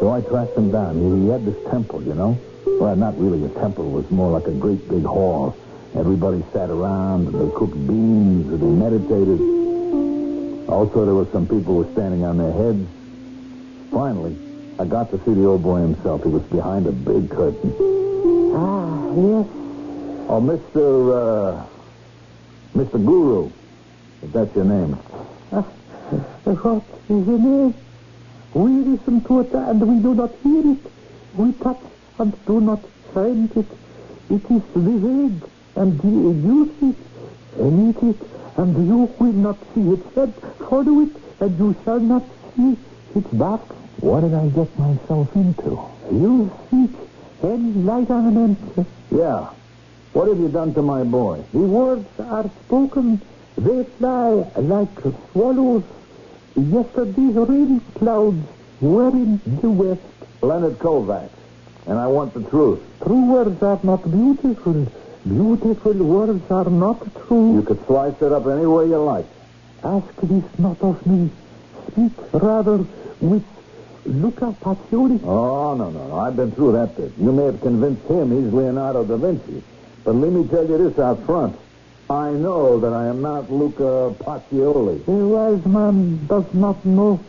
So 0.00 0.10
I 0.10 0.20
tracked 0.20 0.56
him 0.56 0.72
down. 0.72 0.98
He, 0.98 1.28
had 1.28 1.44
this 1.44 1.54
temple, 1.70 2.02
you 2.02 2.14
know? 2.14 2.36
Well, 2.80 2.96
not 2.96 3.16
really 3.18 3.44
a 3.44 3.50
temple. 3.50 3.86
It 3.86 3.92
was 3.92 4.10
more 4.10 4.32
like 4.32 4.48
a 4.48 4.52
great 4.52 4.88
big 4.88 5.04
hall. 5.04 5.54
Everybody 5.94 6.42
sat 6.52 6.70
around, 6.70 7.28
and 7.28 7.34
they 7.34 7.50
cooked 7.54 7.78
beans, 7.86 8.50
and 8.50 8.60
they 8.60 8.66
meditated. 8.66 9.40
Also, 10.68 11.04
there 11.04 11.14
were 11.14 11.28
some 11.30 11.46
people 11.46 11.74
who 11.74 11.82
were 11.84 11.92
standing 11.92 12.24
on 12.24 12.36
their 12.36 12.52
heads. 12.52 12.84
Finally, 13.92 14.36
I 14.80 14.84
got 14.84 15.10
to 15.10 15.18
see 15.24 15.34
the 15.34 15.44
old 15.44 15.62
boy 15.62 15.80
himself. 15.80 16.22
He 16.22 16.28
was 16.28 16.42
behind 16.44 16.86
a 16.86 16.92
big 16.92 17.28
curtain. 17.30 17.74
Ah, 18.54 19.06
yes. 19.10 19.46
Oh, 20.30 20.40
Mr. 20.40 20.84
Uh, 21.18 21.66
Mr. 22.76 23.04
Guru, 23.04 23.50
if 24.22 24.32
that's 24.32 24.54
your 24.54 24.64
name. 24.64 24.92
What 25.50 26.84
is 27.08 27.26
the 27.26 27.38
name? 27.38 27.74
We 28.54 28.70
listen 28.70 29.20
to 29.22 29.40
it 29.40 29.52
and 29.52 29.80
we 29.80 30.02
do 30.02 30.14
not 30.14 30.30
hear 30.42 30.72
it. 30.72 30.78
We 31.34 31.52
touch 31.54 31.80
and 32.18 32.46
do 32.46 32.60
not 32.60 32.80
find 33.12 33.50
it. 33.56 33.66
It 34.30 34.44
is 34.50 34.62
the 34.74 34.80
vague 34.80 35.42
and 35.76 35.98
the 36.00 36.08
elusive. 36.08 36.96
And 37.58 37.90
eat 37.90 38.02
it 38.02 38.16
and 38.56 38.88
you 38.88 39.10
will 39.18 39.32
not 39.32 39.58
see 39.74 39.80
its 39.90 40.14
head. 40.14 40.32
Follow 40.68 41.00
it 41.00 41.10
and 41.40 41.58
you 41.58 41.76
shall 41.84 42.00
not 42.00 42.24
see 42.56 42.76
its 43.14 43.28
back. 43.28 43.60
What 44.00 44.20
did 44.20 44.34
I 44.34 44.46
get 44.48 44.78
myself 44.78 45.34
into? 45.34 45.80
You 46.12 46.50
seek 46.70 46.90
enlightenment. 47.42 48.58
Yeah. 49.10 49.50
What 50.12 50.28
have 50.28 50.38
you 50.38 50.48
done 50.48 50.72
to 50.74 50.82
my 50.82 51.02
boy? 51.02 51.42
The 51.52 51.58
words 51.58 52.06
are 52.20 52.48
spoken. 52.64 53.20
They 53.56 53.84
fly 53.98 54.46
like 54.56 54.88
swallows. 55.32 55.82
Yesterday's 56.54 57.34
rain 57.34 57.80
clouds 57.96 58.46
were 58.80 59.10
in 59.10 59.40
the 59.60 59.70
west. 59.70 60.00
Leonard 60.42 60.78
Kovacs. 60.78 61.30
And 61.86 61.98
I 61.98 62.06
want 62.06 62.34
the 62.34 62.42
truth. 62.48 62.80
True 63.02 63.24
words 63.32 63.62
are 63.62 63.80
not 63.82 64.08
beautiful. 64.10 64.86
Beautiful 65.26 65.94
words 65.94 66.50
are 66.50 66.70
not 66.70 67.00
true. 67.26 67.54
You 67.54 67.62
could 67.62 67.84
slice 67.86 68.20
it 68.22 68.32
up 68.32 68.46
any 68.46 68.66
way 68.66 68.86
you 68.86 68.98
like. 68.98 69.26
Ask 69.82 70.14
this 70.22 70.44
not 70.58 70.80
of 70.82 71.04
me. 71.06 71.30
Speak 71.90 72.12
rather 72.32 72.84
with 73.20 73.44
Luca 74.04 74.54
Pacioli. 74.60 75.20
Oh, 75.24 75.74
no, 75.74 75.90
no, 75.90 76.08
no. 76.08 76.18
I've 76.18 76.36
been 76.36 76.52
through 76.52 76.72
that 76.72 76.96
bit. 76.96 77.12
You 77.18 77.32
may 77.32 77.44
have 77.44 77.60
convinced 77.60 78.04
him 78.06 78.30
he's 78.30 78.52
Leonardo 78.52 79.04
da 79.04 79.16
Vinci. 79.16 79.62
But 80.04 80.14
let 80.14 80.32
me 80.32 80.46
tell 80.48 80.66
you 80.66 80.78
this 80.78 80.98
out 80.98 81.24
front. 81.26 81.56
I 82.10 82.30
know 82.30 82.80
that 82.80 82.92
I 82.94 83.06
am 83.06 83.20
not 83.20 83.52
Luca 83.52 84.14
Pacioli. 84.18 85.06
A 85.06 85.10
wise 85.10 85.66
man 85.66 86.26
does 86.26 86.54
not 86.54 86.82
know 86.86 87.20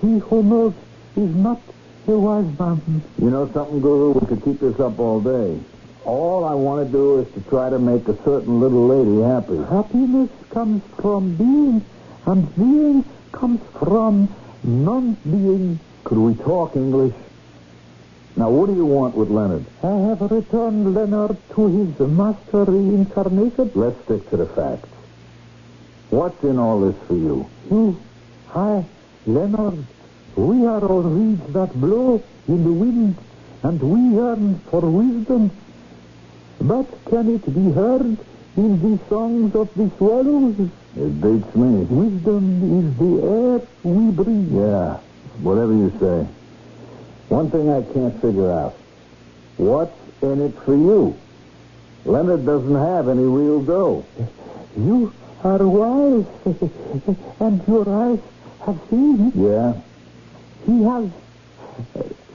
He 0.00 0.18
who 0.18 0.42
knows 0.42 0.74
is 1.16 1.34
not 1.36 1.60
a 2.08 2.18
wise 2.18 2.58
man. 2.58 3.02
You 3.18 3.30
know 3.30 3.48
something, 3.52 3.80
Guru? 3.80 4.18
We 4.18 4.26
could 4.26 4.42
keep 4.42 4.58
this 4.58 4.80
up 4.80 4.98
all 4.98 5.20
day. 5.20 5.60
All 6.04 6.44
I 6.44 6.54
want 6.54 6.84
to 6.84 6.90
do 6.90 7.20
is 7.20 7.32
to 7.34 7.40
try 7.48 7.70
to 7.70 7.78
make 7.78 8.08
a 8.08 8.16
certain 8.24 8.58
little 8.58 8.88
lady 8.88 9.22
happy. 9.22 9.58
Happiness 9.70 10.30
comes 10.50 10.82
from 11.00 11.36
being, 11.36 11.84
and 12.26 12.56
being 12.56 13.04
comes 13.30 13.60
from 13.78 14.28
non-being. 14.64 15.78
Could 16.04 16.18
we 16.18 16.34
talk 16.34 16.76
English? 16.76 17.14
Now, 18.34 18.50
what 18.50 18.66
do 18.66 18.74
you 18.74 18.86
want 18.86 19.14
with 19.14 19.30
Leonard? 19.30 19.64
I 19.82 19.94
have 20.08 20.20
returned 20.30 20.94
Leonard 20.94 21.36
to 21.54 21.68
his 21.68 22.08
master 22.08 22.64
reincarnation. 22.64 23.70
Let's 23.74 24.02
stick 24.04 24.28
to 24.30 24.36
the 24.38 24.46
facts. 24.46 24.88
What's 26.10 26.42
in 26.42 26.58
all 26.58 26.80
this 26.80 26.96
for 27.06 27.14
you? 27.14 27.46
You, 27.70 28.00
I, 28.54 28.84
Leonard, 29.26 29.84
we 30.36 30.66
are 30.66 30.84
all 30.84 31.02
reeds 31.02 31.52
that 31.52 31.72
blow 31.78 32.22
in 32.48 32.64
the 32.64 32.72
wind, 32.72 33.16
and 33.62 33.80
we 33.80 34.16
yearn 34.16 34.58
for 34.70 34.80
wisdom. 34.80 35.50
But 36.60 36.86
can 37.06 37.34
it 37.34 37.44
be 37.54 37.72
heard 37.72 38.16
in 38.56 38.80
the 38.80 38.98
songs 39.08 39.54
of 39.54 39.72
the 39.74 39.90
swallows? 39.98 40.58
It 40.96 41.20
beats 41.20 41.54
me. 41.54 41.84
Wisdom 41.84 42.44
is 42.80 42.96
the 42.98 43.12
air 43.26 43.60
we 43.82 44.10
breathe. 44.10 44.52
Yeah, 44.52 44.98
whatever 45.40 45.72
you 45.72 45.90
say. 45.98 46.26
One 47.28 47.50
thing 47.50 47.70
I 47.70 47.82
can't 47.92 48.20
figure 48.20 48.50
out. 48.50 48.74
What's 49.56 49.96
in 50.22 50.40
it 50.40 50.54
for 50.64 50.74
you? 50.74 51.16
Leonard 52.04 52.44
doesn't 52.44 52.74
have 52.74 53.08
any 53.08 53.22
real 53.22 53.62
dough. 53.62 54.04
You 54.76 55.12
are 55.44 55.66
wise, 55.66 56.26
and 57.40 57.66
your 57.66 57.88
eyes 57.88 58.18
have 58.66 58.80
seen. 58.90 59.32
Yeah? 59.34 59.74
He 60.66 60.82
has 60.82 61.10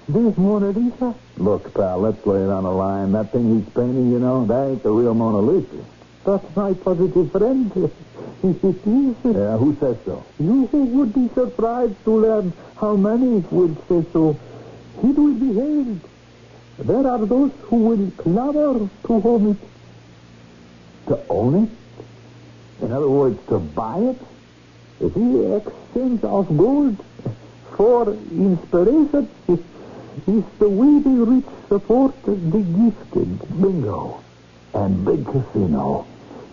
this 0.07 0.37
Mona 0.37 0.69
Lisa. 0.69 1.15
Look, 1.37 1.73
pal, 1.73 1.99
let's 1.99 2.25
lay 2.25 2.41
it 2.41 2.49
on 2.49 2.63
the 2.63 2.71
line. 2.71 3.11
That 3.11 3.31
thing 3.31 3.59
he's 3.59 3.73
painting, 3.73 4.11
you 4.11 4.19
know, 4.19 4.45
that 4.45 4.69
ain't 4.69 4.83
the 4.83 4.91
real 4.91 5.13
Mona 5.13 5.39
Lisa. 5.39 5.85
That's 6.27 6.55
my 6.57 6.73
positive 6.73 7.31
friend. 7.31 7.71
It 8.43 8.63
is. 8.65 9.15
Yeah, 9.23 9.55
who 9.57 9.77
says 9.79 9.95
so? 10.03 10.25
You 10.37 10.63
would 10.73 11.13
be 11.13 11.29
surprised 11.33 12.03
to 12.03 12.11
learn 12.11 12.51
how 12.75 12.97
many 12.97 13.45
would 13.49 13.77
say 13.87 14.05
so. 14.11 14.37
It 15.03 15.15
will 15.17 15.35
be 15.35 15.53
hailed. 15.53 16.01
There 16.79 17.07
are 17.07 17.25
those 17.25 17.51
who 17.69 17.77
will 17.77 18.11
clamor 18.17 18.89
to 19.05 19.13
own 19.13 19.51
it. 19.51 19.57
To 21.07 21.19
own 21.29 21.63
it? 21.63 22.83
In 22.83 22.91
other 22.91 23.09
words, 23.09 23.39
to 23.47 23.59
buy 23.59 23.99
it? 23.99 24.19
The 24.99 25.63
exchange 25.63 26.25
of 26.25 26.57
gold 26.57 26.97
for 27.77 28.11
inspiration 28.11 29.29
is 29.47 30.43
the 30.59 30.67
way 30.67 30.99
the 30.99 31.23
rich 31.31 31.45
support 31.69 32.21
the 32.25 32.35
gifted. 32.35 33.61
Bingo. 33.61 34.21
And 34.73 35.05
big 35.05 35.25
casino. 35.25 36.05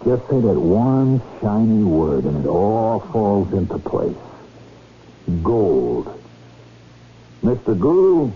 Just 0.05 0.29
say 0.29 0.39
that 0.39 0.61
one 0.61 1.23
shiny 1.41 1.83
word 1.83 2.25
and 2.25 2.45
it 2.45 2.49
all 2.49 3.01
falls 3.01 3.51
into 3.55 3.79
place. 3.79 4.15
Gold. 5.43 6.21
Mr. 7.43 7.79
Guru, 7.79 8.31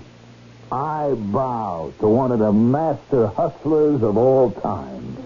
I 0.72 1.12
bow 1.12 1.92
to 2.00 2.08
one 2.08 2.32
of 2.32 2.38
the 2.38 2.52
master 2.52 3.26
hustlers 3.26 4.02
of 4.02 4.16
all 4.16 4.50
time. 4.52 5.16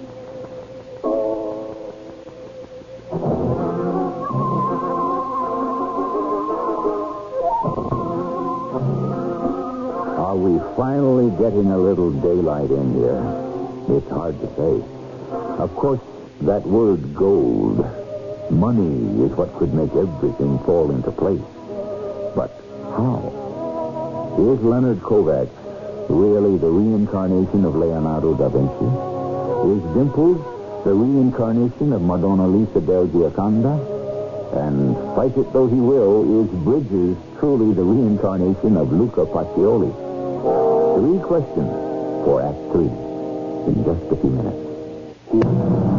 Are 10.19 10.37
we 10.37 10.59
finally 10.77 11.31
getting 11.39 11.71
a 11.71 11.79
little 11.79 12.11
daylight 12.11 12.71
in 12.71 12.95
here? 12.95 13.97
It's 13.97 14.11
hard 14.11 14.41
to 14.41 14.47
say. 14.57 14.85
Of 15.63 15.75
course, 15.77 16.01
that 16.47 16.67
word 16.67 17.15
gold, 17.15 17.79
money, 18.51 19.25
is 19.25 19.31
what 19.39 19.55
could 19.55 19.73
make 19.73 19.95
everything 19.95 20.59
fall 20.61 20.91
into 20.91 21.11
place. 21.13 21.41
But 22.35 22.51
how? 22.99 23.31
Is 24.39 24.61
Leonard 24.61 24.99
Kovacs 25.01 25.55
really 26.09 26.59
the 26.59 26.69
reincarnation 26.69 27.65
of 27.65 27.77
Leonardo 27.77 28.35
da 28.35 28.49
Vinci? 28.49 28.91
Is 29.71 29.83
Dimples 29.95 30.43
the 30.85 30.93
reincarnation 30.93 31.93
of 31.93 32.03
Madonna 32.03 32.49
Lisa 32.49 32.81
del 32.81 33.07
Gioconda? 33.07 33.79
And 34.53 34.97
fight 35.15 35.37
it 35.39 35.53
though 35.53 35.69
he 35.69 35.81
will, 35.81 36.43
is 36.43 36.51
Bridges 36.65 37.17
truly 37.39 37.73
the 37.73 37.85
reincarnation 37.85 38.77
of 38.77 38.93
Luca 38.93 39.27
Pacioli? 39.27 39.95
Three 40.99 41.21
questions 41.23 41.71
for 42.27 42.43
Act 42.43 42.59
Three 42.73 42.91
in 43.71 43.85
just 43.85 44.11
a 44.11 44.17
few 44.17 44.31
minutes. 44.31 45.92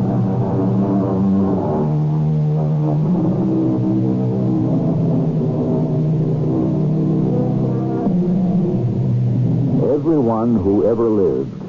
Everyone 10.43 10.61
who 10.61 10.85
ever 10.91 11.07
lived 11.07 11.61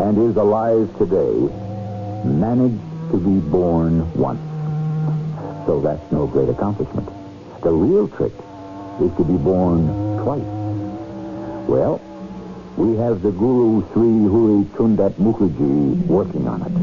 and 0.00 0.18
is 0.28 0.34
alive 0.34 0.90
today 0.98 1.34
managed 2.26 2.82
to 3.12 3.16
be 3.16 3.38
born 3.48 4.12
once. 4.14 4.40
So 5.66 5.80
that's 5.80 6.10
no 6.10 6.26
great 6.26 6.48
accomplishment. 6.48 7.08
The 7.62 7.70
real 7.70 8.08
trick 8.08 8.32
is 9.00 9.14
to 9.18 9.24
be 9.24 9.36
born 9.36 9.86
twice. 10.24 10.42
Well, 11.68 12.00
we 12.76 12.96
have 12.96 13.22
the 13.22 13.30
Guru 13.30 13.86
Sri 13.92 14.10
Huri 14.26 14.64
Chundat 14.74 15.12
Mukherjee 15.12 16.04
working 16.06 16.48
on 16.48 16.62
it. 16.62 16.74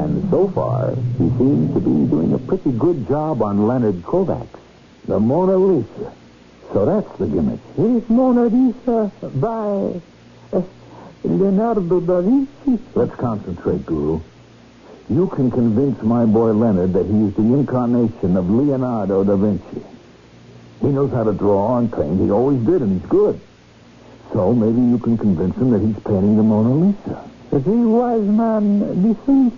And 0.00 0.30
so 0.30 0.46
far, 0.50 0.94
he 1.18 1.28
seems 1.36 1.74
to 1.74 1.80
be 1.80 2.06
doing 2.08 2.32
a 2.32 2.38
pretty 2.38 2.70
good 2.70 3.08
job 3.08 3.42
on 3.42 3.66
Leonard 3.66 4.02
Kovacs. 4.02 4.60
The 5.06 5.18
Mona 5.18 5.56
Lisa. 5.56 6.12
So 6.72 6.86
that's 6.86 7.18
the 7.18 7.26
gimmick. 7.26 7.58
It 7.76 8.04
is 8.04 8.08
Mona 8.08 8.44
Lisa 8.44 9.10
by 9.34 10.00
Leonardo 11.22 12.00
da 12.00 12.20
Vinci. 12.20 12.78
Let's 12.94 13.14
concentrate, 13.16 13.84
Guru. 13.84 14.20
You 15.08 15.26
can 15.28 15.50
convince 15.50 16.02
my 16.02 16.24
boy 16.24 16.52
Leonard 16.52 16.92
that 16.94 17.06
he 17.06 17.24
is 17.26 17.34
the 17.34 17.42
incarnation 17.42 18.36
of 18.36 18.50
Leonardo 18.50 19.24
da 19.24 19.36
Vinci. 19.36 19.82
He 20.80 20.88
knows 20.88 21.10
how 21.12 21.24
to 21.24 21.32
draw 21.32 21.78
and 21.78 21.92
paint. 21.92 22.20
He 22.20 22.30
always 22.30 22.60
did, 22.64 22.82
and 22.82 23.00
he's 23.00 23.08
good. 23.08 23.40
So 24.32 24.52
maybe 24.52 24.80
you 24.80 24.98
can 24.98 25.16
convince 25.16 25.56
him 25.56 25.70
that 25.70 25.80
he's 25.80 25.98
painting 26.04 26.36
the 26.36 26.42
Mona 26.42 26.74
Lisa. 26.74 27.30
The 27.50 27.60
wise 27.60 28.22
man 28.22 29.02
listens 29.02 29.52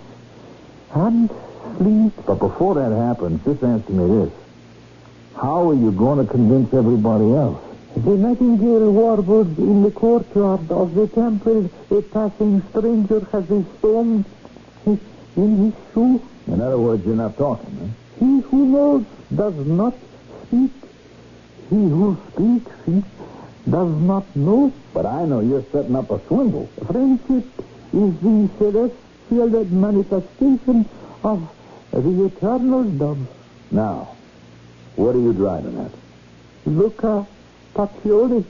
and 0.94 1.30
sleeps. 1.76 2.26
But 2.26 2.38
before 2.38 2.74
that 2.74 2.92
happens, 2.92 3.44
just 3.44 3.62
answer 3.62 3.92
me 3.92 4.24
this. 4.24 4.32
How 5.36 5.70
are 5.70 5.74
you 5.74 5.92
going 5.92 6.24
to 6.24 6.30
convince 6.30 6.72
everybody 6.74 7.32
else? 7.32 7.62
The 7.96 8.16
nightingale 8.16 8.92
warbled 8.92 9.58
in 9.58 9.82
the 9.82 9.90
courtyard 9.90 10.70
of 10.70 10.94
the 10.94 11.08
temple. 11.08 11.70
A 11.90 12.02
passing 12.02 12.62
stranger 12.70 13.20
has 13.32 13.50
a 13.50 13.64
stone 13.78 14.24
in 14.86 15.56
his 15.64 15.74
shoe. 15.92 16.22
In 16.46 16.60
other 16.60 16.78
words, 16.78 17.04
you're 17.04 17.16
not 17.16 17.36
talking, 17.36 17.76
huh? 17.78 18.24
He 18.24 18.40
who 18.40 18.66
knows 18.66 19.04
does 19.34 19.54
not 19.66 19.94
speak. 20.46 20.72
He 21.70 21.76
who 21.76 22.16
speaks 22.32 22.70
he 22.86 23.02
does 23.70 23.90
not 24.00 24.24
know. 24.36 24.72
But 24.92 25.06
I 25.06 25.24
know 25.24 25.40
you're 25.40 25.64
setting 25.72 25.96
up 25.96 26.10
a 26.10 26.20
swindle. 26.26 26.68
Friendship 26.86 27.46
is 27.92 28.20
the 28.20 28.48
celestial 28.58 29.64
manifestation 29.66 30.88
of 31.22 31.48
the 31.92 32.24
eternal 32.26 32.84
dove. 32.84 33.26
Now, 33.70 34.16
what 34.96 35.14
are 35.14 35.20
you 35.20 35.32
driving 35.32 35.78
at? 35.78 35.92
Luca 36.66 37.26
Pacioli. 37.78 38.44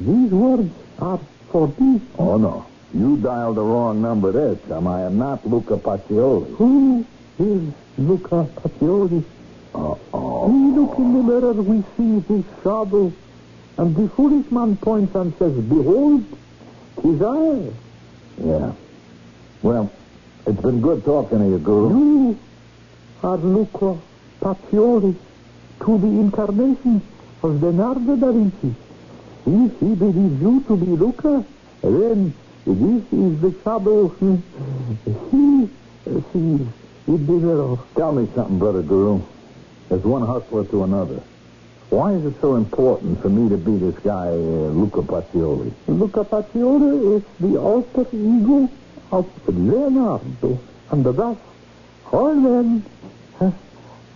These 0.00 0.32
words 0.32 0.72
are 0.98 1.20
for 1.50 1.68
thee. 1.68 2.00
Oh, 2.18 2.36
no. 2.36 2.66
You 2.92 3.18
dialed 3.18 3.56
the 3.56 3.62
wrong 3.62 4.02
number 4.02 4.32
there, 4.32 4.56
chum. 4.66 4.88
I 4.88 5.02
am 5.02 5.16
not 5.16 5.46
Luca 5.46 5.76
Pacioli. 5.76 6.56
Who 6.56 7.06
is 7.38 7.72
Luca 7.96 8.48
Pacioli? 8.56 9.22
Uh-oh. 9.72 10.48
We 10.48 10.76
look 10.76 10.98
in 10.98 11.12
the 11.12 11.22
mirror, 11.22 11.52
we 11.52 11.84
see 11.96 12.20
his 12.26 12.44
shadow, 12.64 13.12
and 13.78 13.94
the 13.94 14.08
foolish 14.08 14.50
man 14.50 14.76
points 14.76 15.14
and 15.14 15.32
says, 15.38 15.52
Behold, 15.52 16.24
his 17.02 17.22
eye. 17.22 17.70
Yeah. 18.42 18.72
Well, 19.62 19.92
it's 20.46 20.60
been 20.60 20.80
good 20.80 21.04
talking 21.04 21.38
to 21.38 21.44
you, 21.46 21.58
Guru. 21.58 21.88
You 21.90 22.38
are 23.22 23.36
Luca 23.36 23.98
Pacioli, 24.40 25.14
to 25.80 25.98
the 25.98 26.06
incarnation 26.06 27.02
of 27.46 27.62
Leonardo 27.62 28.16
da 28.16 28.32
Vinci. 28.32 28.74
If 29.46 29.78
he 29.78 29.94
believes 29.94 30.42
you 30.42 30.64
to 30.66 30.76
be 30.76 30.86
Luca, 30.86 31.44
then 31.82 32.34
this 32.66 33.02
is 33.12 33.40
the 33.40 33.52
trouble 33.62 34.08
he 34.18 34.42
sees 35.30 35.68
the 37.06 37.16
mirror. 37.16 37.78
Tell 37.94 38.12
me 38.12 38.28
something, 38.34 38.58
brother 38.58 38.82
Guru. 38.82 39.22
There's 39.88 40.02
one 40.02 40.26
hustler 40.26 40.64
to 40.64 40.82
another. 40.82 41.22
Why 41.90 42.14
is 42.14 42.24
it 42.24 42.34
so 42.40 42.56
important 42.56 43.22
for 43.22 43.28
me 43.28 43.48
to 43.48 43.56
be 43.56 43.76
this 43.78 43.96
guy, 44.00 44.26
uh, 44.26 44.74
Luca 44.74 45.02
Pacioli? 45.02 45.72
Luca 45.86 46.24
Pacioli 46.24 47.16
is 47.18 47.22
the 47.38 47.56
alter 47.56 48.06
ego 48.12 48.68
of 49.12 49.30
Leonardo, 49.46 50.58
and 50.90 51.04
thus 51.04 51.38
all 52.10 52.34
men 52.34 52.84
uh, 53.40 53.52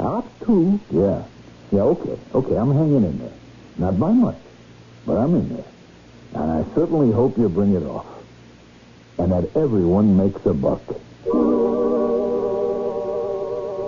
are 0.01 0.25
too. 0.45 0.81
Yeah. 0.91 1.23
Yeah, 1.73 1.83
okay. 1.83 2.17
Okay, 2.35 2.57
I'm 2.57 2.73
hanging 2.75 3.05
in 3.05 3.19
there. 3.19 3.33
Not 3.79 3.99
by 3.99 4.11
much, 4.11 4.41
but 5.07 5.15
I'm 5.17 5.35
in 5.35 5.49
there. 5.55 5.71
And 6.35 6.51
I 6.51 6.75
certainly 6.75 7.13
hope 7.15 7.39
you 7.39 7.49
bring 7.49 7.75
it 7.75 7.83
off. 7.85 8.07
And 9.19 9.31
that 9.33 9.51
everyone 9.57 10.17
makes 10.17 10.41
a 10.47 10.55
buck. 10.55 10.83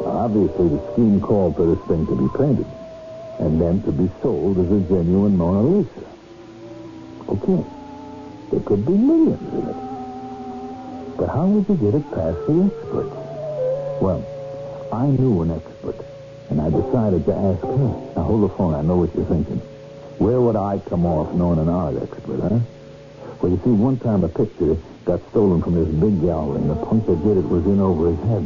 Now, 0.04 0.26
Obviously, 0.26 0.68
the 0.68 0.92
scheme 0.92 1.20
called 1.20 1.56
for 1.56 1.66
this 1.66 1.82
thing 1.88 2.06
to 2.06 2.14
be 2.14 2.28
painted 2.38 2.66
and 3.40 3.60
then 3.60 3.82
to 3.82 3.90
be 3.90 4.06
sold 4.22 4.58
as 4.58 4.70
a 4.70 4.80
genuine 4.86 5.36
Mona 5.36 5.62
Lisa. 5.66 6.06
Okay, 7.28 7.62
there 8.52 8.60
could 8.60 8.86
be 8.86 8.92
millions 8.92 9.42
in 9.52 9.66
it. 9.66 9.80
But 11.18 11.28
how 11.28 11.46
would 11.46 11.66
you 11.68 11.74
get 11.82 11.94
it 11.98 12.06
past 12.14 12.38
the 12.46 12.70
experts? 12.70 13.16
Well, 14.00 14.22
I 14.92 15.06
knew 15.06 15.42
an 15.42 15.50
expert, 15.50 15.98
and 16.52 16.60
I 16.60 16.68
decided 16.68 17.24
to 17.24 17.32
ask 17.32 17.62
her. 17.62 17.88
Now, 18.12 18.28
hold 18.28 18.44
the 18.44 18.54
phone. 18.54 18.74
I 18.74 18.82
know 18.82 18.98
what 18.98 19.14
you're 19.16 19.24
thinking. 19.24 19.56
Where 20.20 20.38
would 20.38 20.54
I 20.54 20.78
come 20.84 21.06
off 21.06 21.32
knowing 21.32 21.58
an 21.58 21.70
art 21.70 21.96
expert, 21.96 22.44
huh? 22.44 22.60
Well, 23.40 23.52
you 23.52 23.60
see, 23.64 23.72
one 23.72 23.96
time 23.98 24.22
a 24.22 24.28
picture 24.28 24.76
got 25.08 25.24
stolen 25.30 25.62
from 25.62 25.80
this 25.80 25.88
big 25.88 26.20
gallery, 26.20 26.60
and 26.60 26.68
the 26.68 26.76
punk 26.76 27.06
that 27.06 27.24
did 27.24 27.40
it 27.40 27.48
was 27.48 27.64
in 27.64 27.80
over 27.80 28.12
his 28.12 28.20
head. 28.28 28.44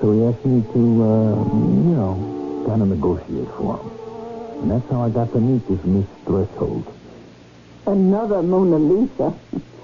So 0.00 0.16
he 0.16 0.24
asked 0.24 0.44
me 0.48 0.64
to, 0.72 0.82
uh, 1.04 1.36
you 1.52 1.94
know, 2.00 2.64
kind 2.66 2.80
of 2.80 2.88
negotiate 2.88 3.52
for 3.60 3.76
him. 3.76 4.64
And 4.64 4.70
that's 4.72 4.88
how 4.88 5.04
I 5.04 5.10
got 5.10 5.30
to 5.36 5.40
meet 5.40 5.68
this 5.68 5.84
Miss 5.84 6.08
Threshold. 6.24 6.88
Another 7.86 8.42
Mona 8.42 8.78
Lisa. 8.80 9.36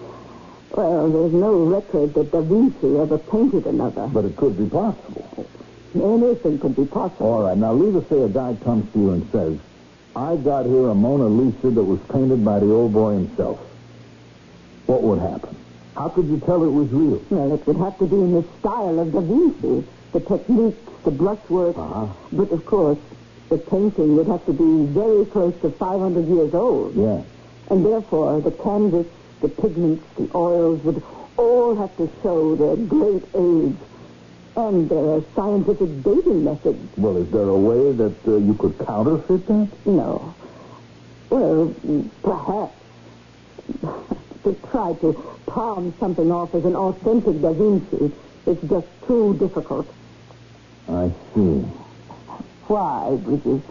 well, 0.73 1.13
there's 1.13 1.37
no 1.37 1.61
record 1.69 2.15
that 2.15 2.33
Da 2.33 2.41
Vinci 2.41 2.97
ever 2.97 3.19
painted 3.19 3.67
another. 3.67 4.09
But 4.09 4.25
it 4.25 4.35
could 4.35 4.57
be 4.57 4.65
possible. 4.65 5.29
Anything 5.95 6.59
could 6.59 6.75
be 6.75 6.85
possible. 6.87 7.27
All 7.27 7.43
right, 7.45 7.57
now 7.57 7.73
leave 7.73 7.95
us 7.95 8.09
say 8.09 8.21
a 8.21 8.29
guy 8.29 8.57
comes 8.65 8.93
to 8.93 8.99
you 8.99 9.11
and 9.13 9.31
says, 9.31 9.59
I 10.17 10.37
got 10.37 10.67
here 10.67 10.89
a 10.89 10.95
Mona 10.95 11.27
Lisa 11.27 11.71
that 11.71 11.83
was 11.83 12.01
painted 12.11 12.45
by 12.45 12.59
the 12.59 12.67
old 12.67 12.93
boy 12.93 13.15
himself. 13.15 13.61
What 14.87 15.03
would 15.03 15.21
happen? 15.21 15.57
How 15.97 16.09
could 16.09 16.27
you 16.27 16.41
tell 16.41 16.65
it 16.65 16.71
was 16.71 16.91
real? 16.91 17.23
Well, 17.31 17.55
it 17.55 17.67
would 17.67 17.77
have 17.77 17.99
to 17.99 18.07
be 18.07 18.17
in 18.17 18.33
the 18.33 18.45
style 18.59 18.99
of 18.99 19.13
Da 19.13 19.21
Vinci. 19.21 19.87
The 20.13 20.21
techniques, 20.21 20.79
the 21.05 21.11
brushwork. 21.11 21.77
Uh-huh. 21.79 22.07
But, 22.33 22.51
of 22.51 22.67
course, 22.67 22.99
the 23.49 23.59
painting 23.59 24.17
would 24.17 24.27
have 24.27 24.45
to 24.47 24.53
be 24.53 24.87
very 24.93 25.25
close 25.27 25.55
to 25.61 25.71
500 25.71 26.27
years 26.27 26.55
old. 26.55 26.95
Yeah. 26.95 27.23
And 27.71 27.85
therefore, 27.85 28.41
the 28.41 28.51
canvas, 28.51 29.07
the 29.41 29.49
pigments, 29.49 30.05
the 30.17 30.29
oils 30.35 30.83
would 30.85 31.03
all 31.37 31.75
have 31.77 31.97
to 31.97 32.11
show 32.23 32.55
their 32.57 32.77
great 32.77 33.25
age 33.35 33.77
and 34.57 34.89
their 34.89 35.21
scientific 35.35 36.03
dating 36.03 36.45
methods. 36.45 36.97
Well, 36.97 37.17
is 37.17 37.31
there 37.31 37.49
a 37.49 37.59
way 37.59 37.93
that 37.93 38.15
uh, 38.27 38.37
you 38.37 38.55
could 38.55 38.79
counterfeit 38.87 39.47
that? 39.47 39.69
No. 39.87 40.35
Well, 41.31 41.75
perhaps 42.23 42.77
to 44.45 44.55
try 44.71 44.93
to 45.01 45.13
palm 45.47 45.95
something 45.99 46.31
off 46.31 46.55
as 46.55 46.65
an 46.65 46.77
authentic 46.77 47.41
Da 47.41 47.53
Vinci 47.53 48.13
is 48.47 48.59
just 48.69 48.87
too 49.07 49.35
difficult. 49.39 49.93
I 50.89 51.11
see. 51.35 51.65
Why, 52.67 53.17
Bridges? 53.17 53.63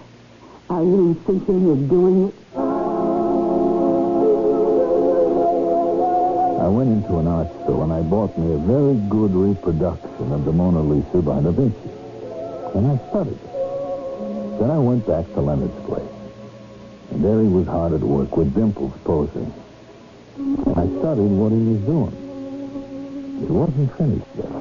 Are 0.69 0.84
you 0.84 1.22
thinking 1.26 1.69
of 1.69 1.89
doing 1.89 2.28
it? 2.28 2.36
Went 6.84 7.04
into 7.04 7.19
an 7.19 7.28
art 7.28 7.48
store 7.63 7.84
and 7.84 7.93
I 7.93 8.02
bought 8.02 8.38
me 8.38 8.54
a 8.54 8.58
very 8.58 8.96
good 9.08 9.32
reproduction 9.32 10.32
of 10.34 10.43
the 10.43 10.52
Mona 10.52 10.82
Lisa 10.82 11.22
by 11.22 11.39
Da 11.41 11.52
Vinci. 11.52 11.89
And 12.76 12.91
I 12.91 12.98
studied 13.10 13.39
it. 13.39 14.60
Then 14.60 14.69
I 14.69 14.80
went 14.80 15.08
back 15.08 15.26
to 15.34 15.41
Leonard's 15.41 15.80
place. 15.86 16.04
And 17.12 17.24
there 17.24 17.39
he 17.39 17.48
was 17.48 17.67
hard 17.67 17.93
at 17.93 18.02
work 18.02 18.36
with 18.36 18.54
Dimples 18.54 18.93
posing. 19.06 19.54
I 20.76 20.84
studied 21.00 21.32
what 21.32 21.52
he 21.54 21.63
was 21.72 21.82
doing. 21.88 22.15
It 23.43 23.50
wasn't 23.50 23.98
finished 23.98 24.34
yet. 24.36 24.52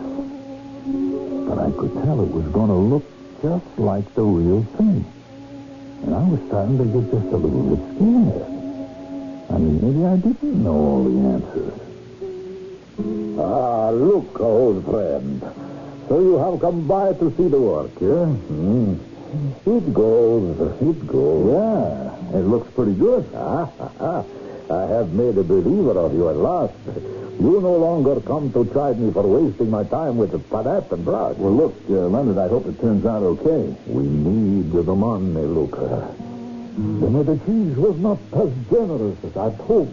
But 1.49 1.59
I 1.59 1.71
could 1.75 1.93
tell 2.05 2.23
it 2.23 2.31
was 2.31 2.47
going 2.53 2.69
to 2.69 2.83
look 2.95 3.05
just 3.43 3.67
like 3.79 4.07
the 4.15 4.23
real 4.23 4.63
thing. 4.79 5.05
And 6.05 6.15
I 6.15 6.23
was 6.23 6.41
starting 6.47 6.79
to 6.79 6.85
get 6.85 7.11
just 7.11 7.33
a 7.33 7.37
little 7.37 7.75
bit 7.75 7.83
scared. 7.97 8.47
I 9.51 9.59
mean, 9.59 9.77
maybe 9.83 10.07
I 10.07 10.17
didn't 10.17 10.63
know 10.63 10.75
all 10.75 11.05
the 11.05 11.19
answers. 11.35 11.92
Ah, 13.39 13.91
look, 13.91 14.41
old 14.41 14.85
friend. 14.85 15.43
So 16.09 16.21
you 16.21 16.37
have 16.39 16.61
come 16.61 16.87
by 16.87 17.13
to 17.15 17.31
see 17.37 17.49
the 17.49 17.61
work, 17.61 17.91
yeah? 18.01 18.27
Hmm. 18.27 18.95
It 19.65 19.95
goes, 19.95 20.61
it 20.83 21.07
goes. 21.07 21.53
Yeah, 21.53 22.39
it 22.39 22.43
looks 22.43 22.71
pretty 22.75 22.95
good. 22.95 23.25
Ah, 23.35 23.71
ah, 23.81 23.91
ah. 24.01 24.25
I 24.71 24.87
have 24.87 25.13
made 25.13 25.37
a 25.39 25.43
believer 25.43 25.99
of 25.99 26.15
you 26.15 26.29
at 26.29 26.37
last. 26.37 26.75
You 27.41 27.61
no 27.61 27.77
longer 27.77 28.21
come 28.21 28.53
to 28.53 28.65
chide 28.73 28.99
me 28.99 29.13
for 29.13 29.23
wasting 29.23 29.71
my 29.71 29.85
time 29.85 30.17
with 30.19 30.33
the 30.33 30.39
palette 30.39 30.93
and 30.93 31.05
brush. 31.05 31.37
Well, 31.37 31.53
look, 31.53 31.75
uh, 31.89 32.09
Leonard, 32.09 32.39
I 32.39 32.49
hope 32.49 32.67
it 32.67 32.81
turns 32.81 33.05
out 33.07 33.23
okay. 33.23 33.75
We 33.87 34.05
need 34.05 34.73
the 34.73 34.83
money, 34.83 35.41
Luca. 35.41 36.15
The 36.77 37.09
Medicis 37.09 37.77
was 37.77 37.99
not 37.99 38.19
as 38.33 38.51
generous 38.71 39.17
as 39.25 39.37
I'd 39.37 39.55
hoped. 39.61 39.93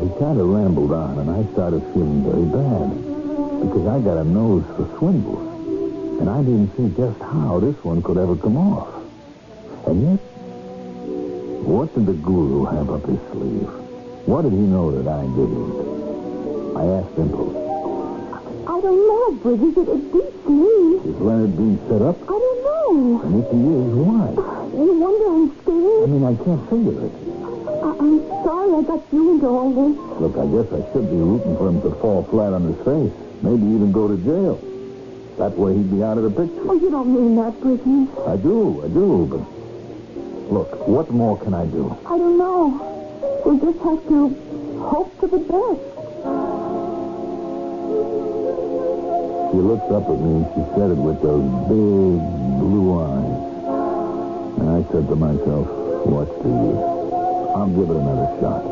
Well, 0.00 0.08
he 0.08 0.18
kind 0.18 0.40
of 0.40 0.48
rambled 0.48 0.92
on, 0.92 1.18
and 1.18 1.28
I 1.28 1.44
started 1.52 1.82
feeling 1.92 2.24
very 2.24 2.48
bad 2.48 2.88
because 3.60 3.84
I 3.84 4.00
got 4.00 4.16
a 4.16 4.24
nose 4.24 4.64
for 4.72 4.88
swindles, 4.96 5.44
and 6.20 6.24
I 6.24 6.40
didn't 6.40 6.72
see 6.72 6.88
just 6.96 7.20
how 7.20 7.60
this 7.60 7.76
one 7.84 8.00
could 8.00 8.16
ever 8.16 8.34
come 8.34 8.56
off. 8.56 8.88
And 9.84 10.00
yet, 10.00 10.20
what 11.68 11.92
did 11.92 12.06
the 12.06 12.14
guru 12.14 12.64
have 12.64 12.88
up 12.88 13.04
his 13.04 13.20
sleeve? 13.28 13.68
What 14.24 14.48
did 14.48 14.52
he 14.56 14.64
know 14.64 14.88
that 14.88 15.04
I 15.04 15.20
didn't? 15.36 15.68
I 16.80 16.84
asked 16.96 17.12
Dimples. 17.20 17.52
I 18.72 18.80
don't 18.80 19.04
know, 19.04 19.36
Bridges. 19.44 19.76
It, 19.76 19.84
it 19.84 20.12
beats 20.16 20.48
me. 20.48 21.12
Is 21.12 21.20
Leonard 21.20 21.56
being 21.60 21.76
set 21.92 22.00
up? 22.00 22.16
I 22.24 22.40
don't 22.40 22.60
know. 22.64 23.20
And 23.20 23.44
if 23.44 23.52
he 23.52 23.60
is, 23.68 23.92
why? 24.00 24.32
You 24.80 24.96
wonder 24.96 25.28
I'm 25.28 25.52
scared? 25.60 26.00
I 26.00 26.06
mean, 26.08 26.24
I 26.24 26.34
can't 26.40 26.64
figure 26.72 27.04
it. 27.04 27.29
I, 27.82 27.96
I'm 27.98 28.20
sorry 28.44 28.74
I 28.74 28.82
got 28.82 29.02
you 29.12 29.32
into 29.32 29.46
all 29.46 29.70
this. 29.72 29.96
Look, 30.20 30.36
I 30.36 30.46
guess 30.52 30.68
I 30.72 30.92
should 30.92 31.08
be 31.08 31.16
rooting 31.16 31.56
for 31.56 31.68
him 31.68 31.80
to 31.82 31.90
fall 32.00 32.24
flat 32.24 32.52
on 32.52 32.64
his 32.64 32.76
face. 32.84 33.12
Maybe 33.42 33.64
even 33.74 33.90
go 33.92 34.08
to 34.08 34.16
jail. 34.18 34.60
That 35.38 35.56
way 35.56 35.74
he'd 35.74 35.90
be 35.90 36.02
out 36.02 36.18
of 36.18 36.24
the 36.24 36.30
picture. 36.30 36.60
Oh, 36.68 36.74
you 36.74 36.90
don't 36.90 37.14
mean 37.14 37.36
that, 37.36 37.58
Bridges. 37.60 38.08
I 38.28 38.36
do, 38.36 38.84
I 38.84 38.88
do, 38.88 39.26
but 39.30 39.40
look, 40.52 40.86
what 40.86 41.10
more 41.10 41.38
can 41.38 41.54
I 41.54 41.64
do? 41.64 41.96
I 42.04 42.18
don't 42.18 42.36
know. 42.36 42.86
We 43.46 43.58
just 43.58 43.78
have 43.80 44.06
to 44.08 44.28
hope 44.84 45.18
for 45.18 45.28
the 45.28 45.38
best. 45.38 45.80
She 49.50 49.56
looked 49.56 49.90
up 49.90 50.04
at 50.04 50.20
me 50.20 50.44
and 50.44 50.46
she 50.52 50.62
said 50.76 50.90
it 50.92 51.00
with 51.00 51.22
those 51.22 51.48
big 51.66 52.20
blue 52.60 53.00
eyes. 53.00 53.40
And 54.60 54.68
I 54.68 54.92
said 54.92 55.08
to 55.08 55.16
myself, 55.16 55.66
what's 56.04 56.36
the 56.42 56.48
use? 56.48 56.99
I'll 57.54 57.68
give 57.68 57.90
it 57.90 57.96
another 57.96 58.40
shot. 58.40 58.62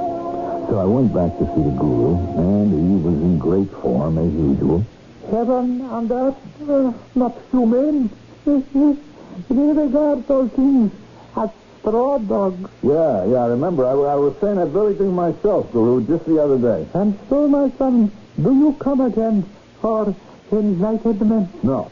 So 0.68 0.78
I 0.78 0.84
went 0.84 1.12
back 1.14 1.32
to 1.38 1.44
see 1.54 1.62
the 1.62 1.74
guru, 1.78 2.16
and 2.36 2.68
he 2.72 3.04
was 3.04 3.14
in 3.14 3.38
great 3.38 3.70
form 3.82 4.18
as 4.18 4.32
usual. 4.32 4.84
Heaven 5.30 5.80
and 5.80 6.10
earth, 6.10 6.68
uh, 6.68 6.92
not 7.14 7.36
human. 7.50 8.10
We 9.48 9.70
regard 9.70 10.28
all 10.30 10.48
things 10.48 10.90
as 11.36 11.50
straw 11.80 12.18
dogs. 12.18 12.68
Yeah, 12.82 13.24
yeah, 13.26 13.44
I 13.44 13.46
remember. 13.48 13.86
I, 13.86 13.92
I 13.92 14.16
was 14.16 14.34
saying 14.40 14.56
that 14.56 14.68
very 14.68 14.94
thing 14.94 15.14
myself, 15.14 15.70
Guru, 15.72 16.04
just 16.06 16.26
the 16.26 16.42
other 16.42 16.58
day. 16.58 16.86
And 16.94 17.16
so, 17.28 17.46
my 17.46 17.70
son, 17.78 18.10
do 18.42 18.52
you 18.54 18.76
come 18.80 19.00
again 19.00 19.44
for 19.80 20.14
enlightenment? 20.50 21.62
No. 21.62 21.90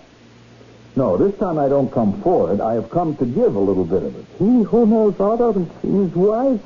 No, 0.96 1.16
this 1.18 1.38
time 1.38 1.58
I 1.58 1.68
don't 1.68 1.92
come 1.92 2.20
for 2.22 2.52
it. 2.52 2.60
I 2.60 2.74
have 2.74 2.90
come 2.90 3.14
to 3.16 3.26
give 3.26 3.54
a 3.54 3.60
little 3.60 3.84
bit 3.84 4.02
of 4.02 4.16
it. 4.16 4.24
He 4.38 4.62
who 4.62 4.86
knows 4.86 5.20
all 5.20 5.40
others 5.42 5.68
is 5.84 6.14
wise, 6.16 6.58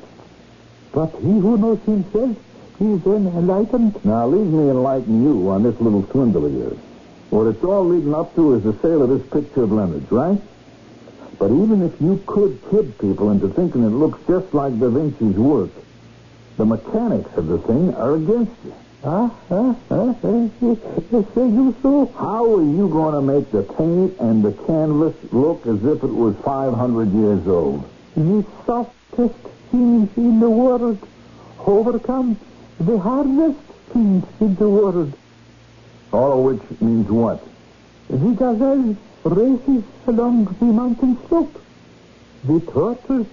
but 0.93 1.11
he 1.21 1.31
who 1.39 1.57
knows 1.57 1.79
himself 1.85 2.37
he 2.81 2.93
is 2.93 3.05
enlightened. 3.05 4.03
Now, 4.03 4.25
leave 4.25 4.47
me 4.47 4.71
enlighten 4.71 5.23
you 5.23 5.49
on 5.49 5.61
this 5.61 5.79
little 5.79 6.03
swindle 6.07 6.47
of 6.47 6.53
yours. 6.53 6.77
What 7.29 7.45
it's 7.45 7.63
all 7.63 7.85
leading 7.85 8.15
up 8.15 8.33
to 8.33 8.55
is 8.55 8.63
the 8.63 8.73
sale 8.81 9.03
of 9.03 9.09
this 9.09 9.21
picture 9.29 9.63
of 9.63 9.71
Leonard's, 9.71 10.11
right? 10.11 10.41
But 11.37 11.51
even 11.51 11.83
if 11.83 12.01
you 12.01 12.21
could 12.25 12.59
kid 12.71 12.97
people 12.97 13.29
into 13.29 13.49
thinking 13.49 13.83
it 13.83 13.89
looks 13.89 14.19
just 14.27 14.51
like 14.55 14.79
Da 14.79 14.89
Vinci's 14.89 15.37
work, 15.37 15.69
the 16.57 16.65
mechanics 16.65 17.29
of 17.37 17.47
the 17.47 17.59
thing 17.59 17.93
are 17.93 18.15
against 18.15 18.51
you. 18.65 18.73
Ah, 19.03 19.31
ah, 19.51 19.75
ah, 19.91 20.09
ah, 20.09 20.13
say 20.23 21.47
you 21.47 21.75
so? 21.83 22.07
How 22.17 22.55
are 22.55 22.63
you 22.63 22.89
going 22.89 23.13
to 23.13 23.21
make 23.21 23.51
the 23.51 23.61
paint 23.61 24.19
and 24.19 24.43
the 24.43 24.53
canvas 24.65 25.15
look 25.31 25.65
as 25.67 25.83
if 25.85 26.03
it 26.03 26.13
was 26.13 26.35
500 26.37 27.11
years 27.13 27.47
old? 27.47 27.87
You 28.15 28.45
softest 28.65 29.35
things 29.71 30.09
in 30.17 30.39
the 30.39 30.49
world 30.49 30.99
overcome 31.65 32.37
the 32.79 32.97
hardest 32.99 33.59
things 33.93 34.25
in 34.39 34.55
the 34.55 34.69
world. 34.69 35.13
All 36.11 36.33
of 36.33 36.59
which 36.59 36.81
means 36.81 37.09
what? 37.09 37.41
The 38.09 38.17
gazelle 38.17 38.97
races 39.23 39.83
along 40.07 40.45
the 40.59 40.65
mountain 40.65 41.17
slope. 41.27 41.61
The 42.43 42.59
turtle 42.59 43.25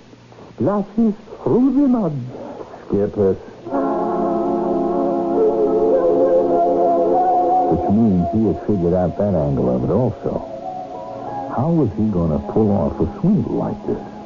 splashes 0.55 1.14
through 1.43 1.72
the 1.74 1.89
mud. 1.89 2.12
Skip 2.86 3.16
it. 3.16 3.39
Which 7.70 7.91
means 7.91 8.26
he 8.32 8.47
had 8.47 8.66
figured 8.66 8.95
out 8.95 9.18
that 9.18 9.34
angle 9.34 9.74
of 9.74 9.84
it 9.84 9.91
also. 9.91 10.55
How 11.57 11.70
was 11.70 11.91
he 11.97 12.09
going 12.11 12.30
to 12.30 12.53
pull 12.53 12.70
off 12.70 13.01
a 13.01 13.20
swindle 13.20 13.55
like 13.55 13.86
this? 13.86 14.18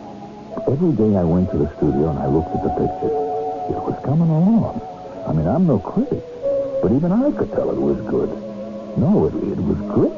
Every 0.53 0.93
day 0.93 1.17
I 1.17 1.25
went 1.25 1.51
to 1.51 1.59
the 1.59 1.69
studio 1.77 2.11
and 2.11 2.19
I 2.19 2.27
looked 2.29 2.53
at 2.55 2.63
the 2.63 2.69
picture. 2.77 3.13
It 3.73 3.81
was 3.81 3.97
coming 4.05 4.29
along. 4.29 4.85
I 5.27 5.33
mean, 5.33 5.49
I'm 5.49 5.67
no 5.67 5.79
critic, 5.81 6.21
but 6.83 6.93
even 6.93 7.11
I 7.11 7.33
could 7.33 7.51
tell 7.53 7.71
it 7.73 7.81
was 7.81 7.97
good. 8.05 8.29
No, 9.01 9.27
it, 9.27 9.35
it 9.49 9.57
was 9.57 9.81
great. 9.97 10.13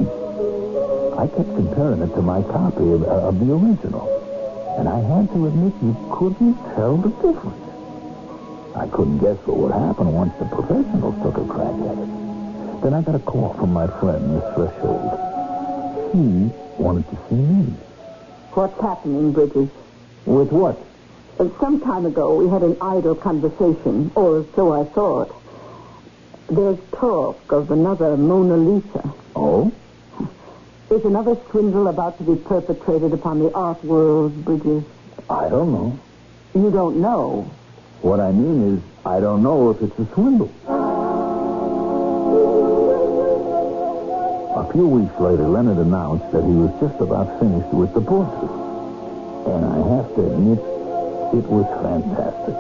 I 1.15 1.31
kept 1.31 1.55
comparing 1.55 2.03
it 2.03 2.11
to 2.19 2.23
my 2.23 2.43
copy 2.43 2.83
of, 2.83 3.07
uh, 3.07 3.31
of 3.31 3.39
the 3.39 3.55
original. 3.55 4.11
And 4.79 4.89
I 4.91 4.99
had 4.99 5.31
to 5.31 5.47
admit 5.47 5.73
you 5.81 5.95
couldn't 6.11 6.59
tell 6.75 6.99
the 6.99 7.15
difference. 7.23 7.63
I 8.75 8.91
couldn't 8.91 9.19
guess 9.23 9.39
what 9.47 9.57
would 9.59 9.73
happen 9.73 10.13
once 10.13 10.35
the 10.43 10.51
professionals 10.51 11.15
took 11.23 11.39
a 11.39 11.47
crack 11.47 11.79
at 11.79 11.95
it. 11.95 12.11
Then 12.83 12.93
I 12.93 13.03
got 13.07 13.15
a 13.15 13.23
call 13.23 13.55
from 13.55 13.73
my 13.73 13.87
friend, 14.03 14.35
Miss 14.35 14.43
Threshold. 14.59 15.15
She 16.11 16.51
wanted 16.83 17.07
to 17.07 17.17
see 17.31 17.39
me. 17.39 17.71
What's 18.51 18.75
happening, 18.83 19.31
Bridges? 19.33 19.71
With 20.27 20.51
what? 20.51 20.79
Uh, 21.39 21.49
Some 21.61 21.81
time 21.81 22.07
ago, 22.07 22.37
we 22.37 22.49
had 22.49 22.63
an 22.63 22.77
idle 22.81 23.15
conversation, 23.15 24.11
or 24.15 24.47
so 24.55 24.73
I 24.73 24.85
thought. 24.85 25.35
There's 26.51 26.79
talk 26.93 27.53
of 27.53 27.71
another 27.71 28.17
Mona 28.17 28.57
Lisa. 28.57 29.13
Oh? 29.35 29.73
Is 30.91 31.05
another 31.05 31.37
swindle 31.51 31.89
about 31.89 32.19
to 32.19 32.25
be 32.25 32.37
perpetrated 32.37 33.13
upon 33.13 33.39
the 33.41 33.53
art 33.53 33.83
world, 33.85 34.45
Bridges? 34.45 34.85
I 35.29 35.49
don't 35.49 35.73
know. 35.73 35.99
You 36.55 36.71
don't 36.71 36.99
know. 37.01 37.51
What 38.03 38.21
I 38.21 38.31
mean 38.31 38.77
is, 38.77 38.83
I 39.05 39.19
don't 39.21 39.43
know 39.43 39.71
if 39.71 39.83
it's 39.83 39.99
a 39.99 40.07
swindle. 40.15 40.51
A 44.57 44.73
few 44.73 44.87
weeks 44.87 45.19
later, 45.19 45.49
Leonard 45.49 45.79
announced 45.79 46.31
that 46.33 46.43
he 46.45 46.53
was 46.53 46.71
just 46.81 47.01
about 47.01 47.41
finished 47.41 47.73
with 47.73 47.93
the 47.95 48.01
portrait. 48.01 48.64
And 49.47 49.65
I 49.65 49.77
have 49.97 50.15
to 50.15 50.21
admit, 50.33 50.59
it 50.59 51.47
was 51.51 51.67
fantastic. 51.83 52.55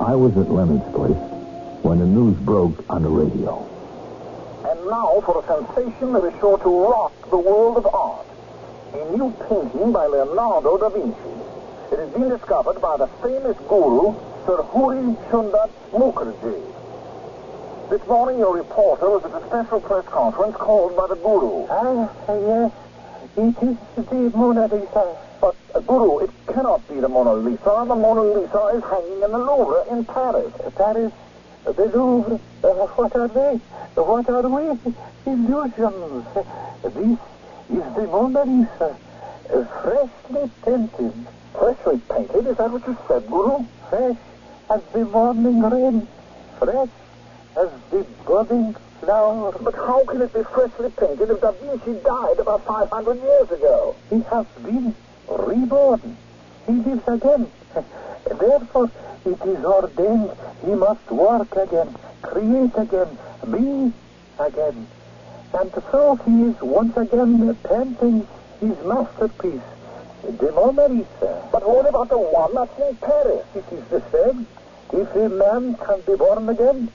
I 0.00 0.14
was 0.16 0.36
at 0.36 0.50
Leonard's 0.50 0.88
place 0.94 1.16
when 1.82 1.98
the 1.98 2.06
news 2.06 2.36
broke 2.38 2.84
on 2.88 3.02
the 3.02 3.08
radio. 3.08 3.68
And 4.64 4.86
now 4.88 5.20
for 5.20 5.42
a 5.42 5.46
sensation 5.46 6.12
that 6.14 6.24
is 6.24 6.38
sure 6.40 6.58
to 6.58 6.84
rock 6.88 7.12
the 7.30 7.36
world 7.36 7.76
of 7.76 7.86
art. 7.86 8.26
A 8.94 9.16
new 9.16 9.30
painting 9.48 9.92
by 9.92 10.06
Leonardo 10.06 10.78
da 10.78 10.88
Vinci. 10.88 11.16
It 11.92 11.98
has 11.98 12.10
been 12.10 12.28
discovered 12.30 12.80
by 12.80 12.96
the 12.96 13.06
famous 13.22 13.56
guru, 13.68 14.14
Sir 14.46 14.62
Huri 14.72 15.16
Sundat 15.30 15.70
Mukherjee. 15.92 16.62
This 17.90 18.06
morning, 18.06 18.38
your 18.38 18.56
reporter 18.56 19.10
was 19.10 19.24
at 19.24 19.34
a 19.34 19.46
special 19.46 19.80
press 19.80 20.06
conference 20.06 20.56
called 20.56 20.96
by 20.96 21.06
the 21.08 21.16
guru. 21.16 21.66
Ah, 21.68 22.10
yes. 22.28 22.72
It 23.36 23.62
is 23.62 23.76
the 24.08 24.36
Mona 24.36 24.66
Lisa. 24.66 25.16
But, 25.42 25.56
uh, 25.74 25.80
Guru, 25.80 26.20
it 26.20 26.30
cannot 26.46 26.86
be 26.86 27.00
the 27.00 27.08
Mona 27.08 27.34
Lisa. 27.34 27.84
The 27.88 27.96
Mona 27.96 28.22
Lisa 28.22 28.66
is 28.76 28.84
hanging 28.84 29.22
in 29.24 29.32
the 29.32 29.38
Louvre 29.38 29.84
in 29.90 30.04
Paris. 30.04 30.52
Paris, 30.76 31.12
the 31.64 31.72
Louvre, 31.86 32.38
uh, 32.62 32.68
what 32.68 33.16
are 33.16 33.26
they? 33.26 33.60
What 33.96 34.28
are 34.28 34.48
we? 34.48 34.78
Illusions. 35.26 36.24
This 36.84 37.18
is 37.74 37.94
the 37.96 38.06
Mona 38.06 38.44
Lisa, 38.44 38.96
uh, 39.52 39.64
freshly 39.82 40.48
painted. 40.64 41.12
Freshly 41.58 42.00
painted? 42.08 42.46
Is 42.46 42.56
that 42.58 42.70
what 42.70 42.86
you 42.86 42.96
said, 43.08 43.26
Guru? 43.26 43.66
Fresh 43.90 44.16
as 44.70 44.82
the 44.92 45.04
morning 45.06 45.60
rain, 45.60 46.06
fresh 46.60 46.88
as 47.56 47.70
the 47.90 48.06
budding 48.24 48.76
flower. 49.00 49.52
But 49.60 49.74
how 49.74 50.04
can 50.04 50.22
it 50.22 50.32
be 50.32 50.44
freshly 50.44 50.90
painted 50.90 51.30
if 51.30 51.40
Da 51.40 51.50
Vinci 51.50 52.00
died 52.04 52.38
about 52.38 52.64
500 52.64 53.16
years 53.20 53.50
ago? 53.50 53.96
He 54.08 54.20
has 54.30 54.46
been 54.64 54.94
reborn. 55.38 56.16
He 56.66 56.72
lives 56.72 57.08
again. 57.08 57.50
Therefore, 58.24 58.90
it 59.24 59.40
is 59.42 59.64
ordained 59.64 60.30
he 60.64 60.74
must 60.74 61.10
work 61.10 61.56
again, 61.56 61.94
create 62.22 62.76
again, 62.76 63.18
be 63.50 63.92
again. 64.38 64.86
And 65.54 65.72
so 65.90 66.14
he 66.24 66.42
is 66.44 66.60
once 66.62 66.96
again 66.96 67.54
painting 67.64 68.26
his 68.60 68.76
masterpiece, 68.84 69.60
the 70.22 70.52
Mona 70.52 70.88
Lisa. 70.88 71.48
But 71.50 71.68
what 71.68 71.88
about 71.88 72.10
the 72.10 72.18
one 72.18 72.54
that's 72.54 72.78
in 72.78 72.96
Paris? 72.96 73.44
It 73.56 73.64
is 73.72 73.84
the 73.88 74.02
same. 74.12 74.46
If 74.92 75.14
a 75.16 75.28
man 75.28 75.74
can 75.74 76.00
be 76.02 76.14
born 76.14 76.48
again, 76.48 76.88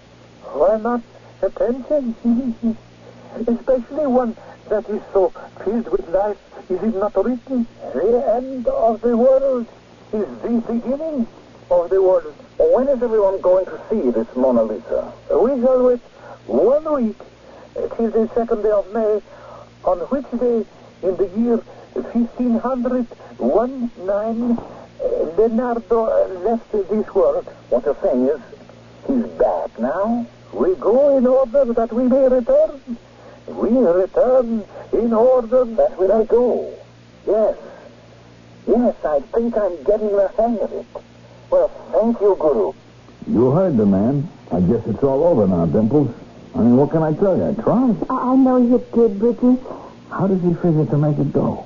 why 0.53 0.77
not 0.77 1.01
a 1.41 1.49
painting? 1.49 2.15
Especially 3.35 4.07
one 4.07 4.37
that 4.69 4.89
is 4.89 5.01
so 5.11 5.29
filled 5.63 5.89
with 5.89 6.07
life. 6.09 6.37
Is 6.69 6.83
it 6.83 6.95
not 6.95 7.15
written? 7.15 7.65
The 7.93 8.33
end 8.35 8.67
of 8.67 8.99
the 8.99 9.15
world 9.15 9.65
is 10.11 10.27
the 10.41 10.61
beginning 10.67 11.25
of 11.71 11.89
the 11.89 12.01
world. 12.01 12.33
When 12.57 12.89
is 12.89 13.01
everyone 13.01 13.39
going 13.39 13.63
to 13.65 13.79
see 13.89 14.11
this 14.11 14.27
Mona 14.35 14.63
Lisa? 14.63 15.13
We 15.31 15.61
shall 15.61 15.85
wait 15.85 16.01
one 16.45 16.93
week 16.93 17.15
till 17.95 18.11
the 18.11 18.27
second 18.35 18.63
day 18.63 18.71
of 18.71 18.91
May, 18.93 19.21
on 19.85 19.99
which 20.11 20.29
day 20.39 20.65
in 21.03 21.15
the 21.15 21.29
year 21.39 21.61
1519 21.93 24.57
uh, 24.57 24.61
Leonardo 25.37 26.27
left 26.43 26.69
this 26.71 27.13
world. 27.15 27.45
What 27.69 27.85
you're 27.85 27.95
saying 28.01 28.27
is, 28.27 28.41
he's 29.07 29.25
back 29.39 29.79
now? 29.79 30.25
We 30.51 30.75
go 30.75 31.17
in 31.17 31.25
order 31.27 31.63
that 31.73 31.93
we 31.93 32.07
may 32.07 32.27
return. 32.27 32.81
We 33.47 33.69
return 33.69 34.65
in 34.93 35.13
order 35.13 35.63
that 35.63 35.97
we 35.97 36.07
may 36.07 36.25
go. 36.25 36.73
Yes. 37.25 37.57
Yes, 38.67 38.95
I 39.05 39.19
think 39.21 39.57
I'm 39.57 39.81
getting 39.83 40.11
the 40.11 40.29
hang 40.37 40.59
of 40.59 40.71
it. 40.73 40.85
Well, 41.49 41.69
thank 41.91 42.19
you, 42.19 42.35
Guru. 42.39 42.73
You 43.27 43.51
heard 43.51 43.77
the 43.77 43.85
man. 43.85 44.27
I 44.51 44.59
guess 44.59 44.85
it's 44.87 45.03
all 45.03 45.23
over 45.23 45.47
now, 45.47 45.65
Dimples. 45.65 46.13
I 46.55 46.59
mean, 46.59 46.75
what 46.75 46.91
can 46.91 47.03
I 47.03 47.13
tell 47.13 47.37
you? 47.37 47.47
I 47.47 47.53
tried. 47.53 47.95
I, 48.09 48.31
I 48.31 48.35
know 48.35 48.57
you 48.57 48.83
did, 48.93 49.19
Bridges. 49.19 49.59
How 50.09 50.27
does 50.27 50.41
he 50.41 50.53
figure 50.55 50.85
to 50.85 50.97
make 50.97 51.17
it 51.17 51.31
go? 51.31 51.65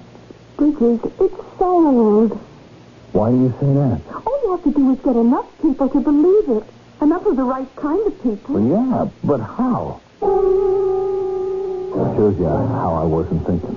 Bridges, 0.58 1.00
it's 1.20 1.58
sold. 1.58 2.40
Why 3.14 3.32
do 3.32 3.38
you 3.38 3.54
say 3.60 3.74
that? 3.74 4.02
All 4.26 4.42
you 4.44 4.52
have 4.52 4.64
to 4.64 4.72
do 4.72 4.92
is 4.94 5.00
get 5.00 5.16
enough 5.16 5.48
people 5.62 5.90
to 5.90 6.00
believe 6.00 6.50
it. 6.58 6.64
Enough 7.02 7.26
of 7.26 7.36
the 7.36 7.44
right 7.44 7.76
kind 7.76 8.06
of 8.06 8.24
people. 8.24 8.56
Well, 8.56 8.66
yeah, 8.66 9.10
but 9.24 9.40
how? 9.40 10.00
That 11.92 12.16
shows 12.16 12.38
you 12.40 12.46
how 12.46 12.94
I 12.96 13.04
wasn't 13.04 13.46
thinking. 13.46 13.76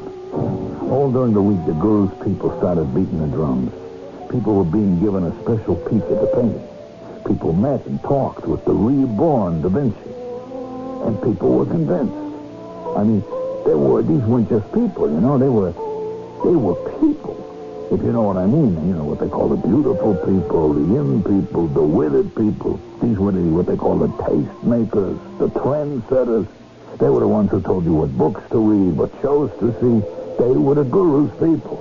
All 0.91 1.11
during 1.11 1.35
the 1.35 1.43
week, 1.43 1.65
the 1.67 1.73
guru's 1.73 2.11
people 2.23 2.57
started 2.59 2.95
beating 2.95 3.19
the 3.19 3.27
drums. 3.27 3.73
People 4.31 4.55
were 4.55 4.65
being 4.71 5.01
given 5.01 5.25
a 5.25 5.33
special 5.43 5.75
peek 5.75 6.03
at 6.03 6.21
the 6.21 6.31
painting. 6.35 6.69
People 7.27 7.53
met 7.53 7.85
and 7.87 8.01
talked 8.03 8.47
with 8.47 8.65
the 8.65 8.73
reborn 8.73 9.63
Da 9.63 9.69
Vinci. 9.69 9.99
And 11.07 11.21
people 11.23 11.59
were 11.59 11.67
convinced. 11.67 12.15
I 12.97 13.03
mean, 13.03 13.21
they 13.67 13.75
were, 13.75 14.03
these 14.03 14.23
weren't 14.23 14.49
just 14.49 14.67
people, 14.73 15.11
you 15.11 15.21
know, 15.21 15.37
they 15.37 15.49
were, 15.49 15.73
they 16.45 16.55
were 16.55 16.79
people. 17.01 17.35
If 17.91 18.01
you 18.03 18.13
know 18.13 18.23
what 18.23 18.37
I 18.37 18.47
mean, 18.47 18.75
you 18.87 18.95
know, 18.95 19.05
what 19.05 19.19
they 19.19 19.29
call 19.29 19.49
the 19.49 19.57
beautiful 19.57 20.15
people, 20.15 20.73
the 20.73 20.83
in 21.01 21.23
people, 21.23 21.67
the 21.67 21.83
withered 21.83 22.35
people. 22.37 22.79
These 23.03 23.19
were 23.19 23.33
the, 23.33 23.41
what 23.41 23.67
they 23.67 23.77
call 23.77 23.99
the 23.99 24.11
taste 24.23 24.63
makers, 24.63 25.19
the 25.39 25.49
trendsetters. 25.51 26.47
They 26.99 27.09
were 27.11 27.21
the 27.21 27.29
ones 27.29 27.51
who 27.51 27.61
told 27.61 27.85
you 27.85 27.95
what 27.95 28.17
books 28.17 28.43
to 28.51 28.59
read, 28.59 28.97
what 28.97 29.11
shows 29.21 29.51
to 29.59 29.73
see. 29.81 30.01
They 30.39 30.51
were 30.51 30.75
the 30.75 30.85
guru's 30.85 31.31
people. 31.39 31.81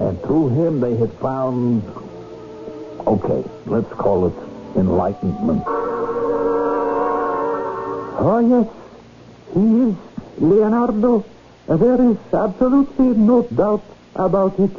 And 0.00 0.20
through 0.22 0.50
him, 0.50 0.80
they 0.80 0.96
had 0.96 1.12
found, 1.14 1.82
okay, 3.06 3.44
let's 3.66 3.92
call 3.92 4.26
it 4.28 4.34
enlightenment. 4.76 5.64
Oh, 8.24 8.38
yes. 8.38 8.68
He 9.54 9.90
is 9.90 9.96
Leonardo. 10.38 11.24
There 11.66 12.10
is 12.10 12.16
absolutely 12.32 13.16
no 13.16 13.42
doubt 13.42 13.82
about 14.14 14.58
it. 14.60 14.70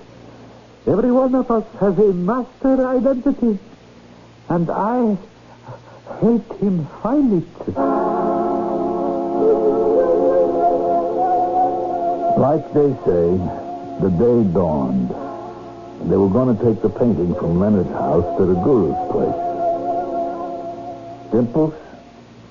Every 0.88 1.12
one 1.12 1.36
of 1.36 1.52
us 1.52 1.66
has 1.80 1.98
a 1.98 2.14
master 2.14 2.88
identity. 2.88 3.60
And 4.50 4.70
I 4.70 5.18
help 6.20 6.60
him 6.60 6.86
find 7.02 7.44
it. 7.44 8.33
Like 12.38 12.66
they 12.74 12.90
say, 13.06 13.28
the 14.02 14.10
day 14.20 14.44
dawned. 14.54 15.10
They 16.10 16.18
were 16.18 16.30
going 16.30 16.58
to 16.58 16.64
take 16.64 16.82
the 16.82 16.90
painting 16.90 17.34
from 17.36 17.60
Leonard's 17.60 17.90
house 17.92 18.26
to 18.38 18.46
the 18.46 18.56
guru's 18.56 18.98
place. 19.12 19.40
Dimples, 21.32 21.74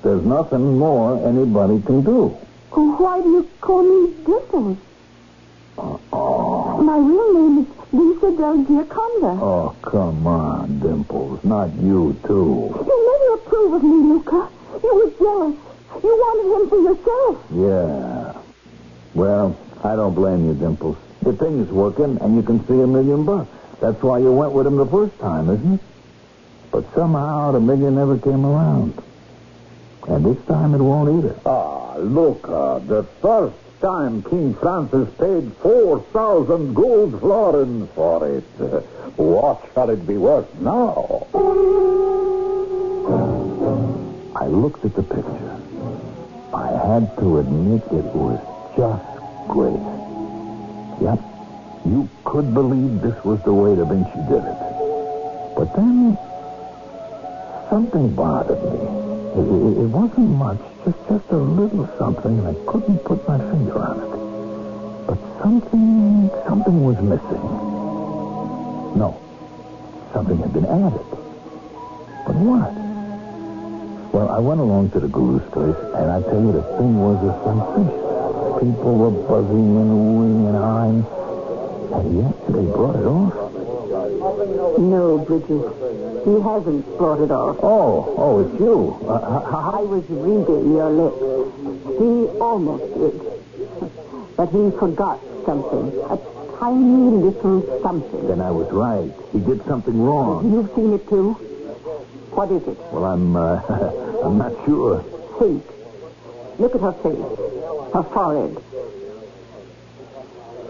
there's 0.03 0.25
nothing 0.25 0.79
more 0.79 1.19
anybody 1.29 1.83
can 1.83 2.03
do. 2.03 2.29
Why 2.71 3.21
do 3.21 3.29
you 3.29 3.49
call 3.61 3.83
me 3.83 4.15
Dimples? 4.25 4.79
Oh, 5.79 6.81
My 6.83 6.97
real 6.97 7.35
name 7.35 7.59
is 7.59 7.67
Lisa 7.93 8.31
Del 8.37 8.65
Gioconda. 8.65 9.39
oh, 9.43 9.75
come 9.83 10.27
on, 10.27 10.79
Dimples. 10.81 11.45
Not 11.45 11.75
you, 11.75 12.17
too. 12.27 12.73
You 12.87 12.97
never 13.11 13.35
approve 13.43 13.73
of 13.75 13.83
me, 13.83 13.97
Luca. 14.15 14.49
You 14.83 14.95
were 14.95 15.11
jealous. 15.19 15.57
You 16.03 16.11
wanted 16.17 16.63
him 16.63 16.69
for 16.69 16.79
yourself. 16.81 17.45
Yeah. 17.53 18.43
Well, 19.15 19.57
I 19.85 19.97
don't 19.97 20.15
blame 20.15 20.47
you, 20.47 20.55
Dimples. 20.55 20.97
The 21.23 21.33
thing's 21.35 21.71
working, 21.71 22.19
and 22.21 22.35
you 22.37 22.43
can 22.43 22.67
see 22.67 22.81
a 22.81 22.87
million 22.87 23.25
bucks. 23.25 23.49
That's 23.81 24.03
why 24.03 24.19
you 24.19 24.33
went 24.33 24.53
with 24.53 24.67
him 24.67 24.77
the 24.77 24.87
first 24.87 25.19
time, 25.19 25.51
isn't 25.51 25.75
it? 25.75 25.81
But 26.71 26.93
somehow 26.95 27.53
the 27.53 27.61
million 27.61 27.95
never 27.97 28.19
came 28.19 28.45
around. 28.47 29.01
And 30.09 30.25
this 30.25 30.45
time 30.47 30.75
it 30.75 30.79
won't 30.83 31.25
either. 31.25 31.39
Ah, 31.47 31.97
look, 31.99 32.49
uh, 32.49 32.79
the 32.81 33.05
first 33.21 33.57
time 33.81 34.23
King 34.23 34.55
Francis 34.55 35.09
paid 35.19 35.53
4,000 35.63 36.75
gold 36.75 37.21
florins 37.21 37.89
for 37.95 38.27
it. 38.29 38.45
Uh, 38.61 38.81
what 39.17 39.69
shall 39.75 39.91
it 39.91 40.07
be 40.07 40.17
worth 40.17 40.53
now? 40.61 41.27
I 44.35 44.47
looked 44.47 44.85
at 44.85 44.95
the 44.95 45.03
picture. 45.03 45.52
Had 46.93 47.09
to 47.21 47.39
admit 47.39 47.81
it 47.91 48.05
was 48.13 48.37
just 48.77 49.09
great. 49.49 49.81
Yep, 51.01 51.21
you 51.89 52.05
could 52.27 52.53
believe 52.53 53.01
this 53.01 53.17
was 53.25 53.41
the 53.49 53.55
way 53.55 53.75
Da 53.75 53.87
Vinci 53.89 54.21
did 54.29 54.45
it. 54.45 54.61
But 55.57 55.73
then, 55.75 56.19
something 57.71 58.15
bothered 58.15 58.61
me. 58.61 58.77
It, 58.77 59.41
it- 59.41 59.77
it 59.85 59.89
wasn't 59.89 60.37
much, 60.37 60.61
just, 60.85 60.99
just 61.09 61.25
a 61.31 61.39
little 61.39 61.89
something, 61.97 62.39
and 62.39 62.49
I 62.49 62.55
couldn't 62.71 62.99
put 63.09 63.27
my 63.27 63.39
finger 63.39 63.79
on 63.81 63.97
it. 63.97 65.07
But 65.09 65.19
something, 65.41 66.29
something 66.47 66.85
was 66.85 67.01
missing. 67.01 67.45
No, 69.01 69.17
something 70.13 70.37
had 70.37 70.53
been 70.53 70.67
added. 70.67 71.07
But 72.27 72.37
what? 72.37 72.82
Well, 74.13 74.29
I 74.29 74.39
went 74.41 74.61
along 74.61 74.91
to 74.91 75.01
the 75.01 75.09
guru's 75.09 75.43
place, 75.53 75.75
and 75.97 76.11
I 76.13 76.21
tell 76.21 76.39
you, 76.39 76.53
the 76.53 76.63
thing 76.77 77.01
was 77.01 77.17
a 77.25 77.33
sensation. 77.49 77.89
People 78.61 78.95
were 79.01 79.11
buzzing 79.11 79.77
and 79.81 79.91
oohing 79.91 80.53
and 80.53 80.57
ahhing, 80.61 81.01
and 81.97 82.19
yet 82.21 82.37
they 82.53 82.61
brought 82.77 82.97
it 82.97 83.07
off. 83.09 83.33
No, 84.79 85.17
Bridges. 85.17 85.65
He 86.25 86.41
hasn't 86.45 86.99
brought 86.99 87.21
it 87.23 87.31
off. 87.31 87.57
Oh, 87.63 88.15
oh, 88.19 88.41
it's 88.45 88.61
you. 88.61 89.01
Uh, 89.09 89.49
I 89.49 89.81
was 89.81 90.05
reading 90.11 90.77
your 90.77 90.91
lips. 90.91 91.19
He 91.99 92.39
almost 92.39 92.85
did. 92.93 93.17
But 94.37 94.51
he 94.53 94.71
forgot 94.79 95.21
something. 95.47 95.89
A 96.13 96.19
tiny 96.61 97.17
little 97.17 97.81
something. 97.83 98.29
then 98.29 98.43
I 98.43 98.51
was 98.51 98.71
right. 98.71 99.11
He 99.33 99.41
did 99.41 99.65
something 99.65 99.99
wrong. 99.99 100.53
You've 100.53 100.71
seen 100.75 100.93
it 100.93 101.09
too? 101.09 101.37
What 102.33 102.51
is 102.51 102.67
it? 102.67 102.79
Well, 102.93 103.05
I'm, 103.05 103.37
uh, 103.37 103.61
I'm 104.25 104.39
not 104.39 104.53
sure. 104.65 105.03
Think. 105.39 105.65
Look 106.59 106.75
at 106.75 106.81
her 106.81 106.93
face. 106.93 107.93
Her 107.93 108.03
forehead. 108.03 108.57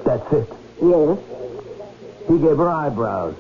That's 0.04 0.32
it. 0.32 0.48
Yes. 0.82 1.18
He 2.28 2.38
gave 2.38 2.56
her 2.56 2.68
eyebrows. 2.68 3.36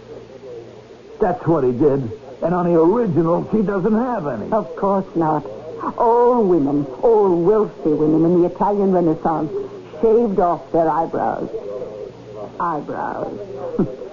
That's 1.20 1.44
what 1.46 1.64
he 1.64 1.72
did. 1.72 2.10
And 2.42 2.54
on 2.54 2.66
the 2.72 2.80
original, 2.80 3.48
she 3.52 3.62
doesn't 3.62 3.94
have 3.94 4.26
any. 4.26 4.50
Of 4.52 4.74
course 4.76 5.06
not. 5.16 5.44
All 5.98 6.44
women, 6.44 6.84
all 7.02 7.42
wealthy 7.42 7.90
women 7.90 8.24
in 8.24 8.42
the 8.42 8.46
Italian 8.46 8.92
Renaissance 8.92 9.50
shaved 10.00 10.38
off 10.38 10.70
their 10.72 10.88
eyebrows. 10.88 11.48
Eyebrows. 12.60 13.51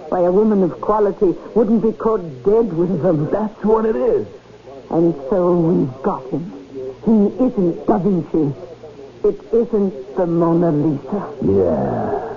Why, 0.09 0.21
a 0.21 0.31
woman 0.31 0.63
of 0.63 0.81
quality 0.81 1.35
wouldn't 1.53 1.83
be 1.83 1.91
caught 1.91 2.21
dead 2.43 2.73
with 2.73 3.01
them. 3.01 3.29
That's 3.29 3.63
what 3.63 3.85
it 3.85 3.95
is. 3.95 4.27
And 4.89 5.13
so 5.29 5.55
we've 5.55 6.01
got 6.01 6.27
him. 6.29 6.51
He 7.05 7.27
isn't 7.45 7.85
Da 7.85 7.97
Vinci. 7.99 8.55
It 9.23 9.39
isn't 9.53 10.15
the 10.15 10.25
Mona 10.25 10.71
Lisa. 10.71 11.33
Yeah. 11.43 12.35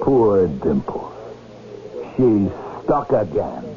Poor 0.00 0.48
Dimple. 0.48 1.12
She's 2.16 2.50
stuck 2.82 3.12
again. 3.12 3.76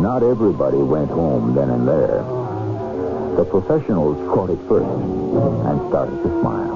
Not 0.00 0.22
everybody 0.22 0.78
went 0.78 1.10
home 1.10 1.54
then 1.54 1.68
and 1.68 1.86
there. 1.86 2.24
The 3.36 3.44
professionals 3.44 4.16
caught 4.34 4.50
it 4.50 4.58
first 4.68 4.88
and 4.88 5.88
started 5.90 6.22
to 6.22 6.40
smile. 6.40 6.71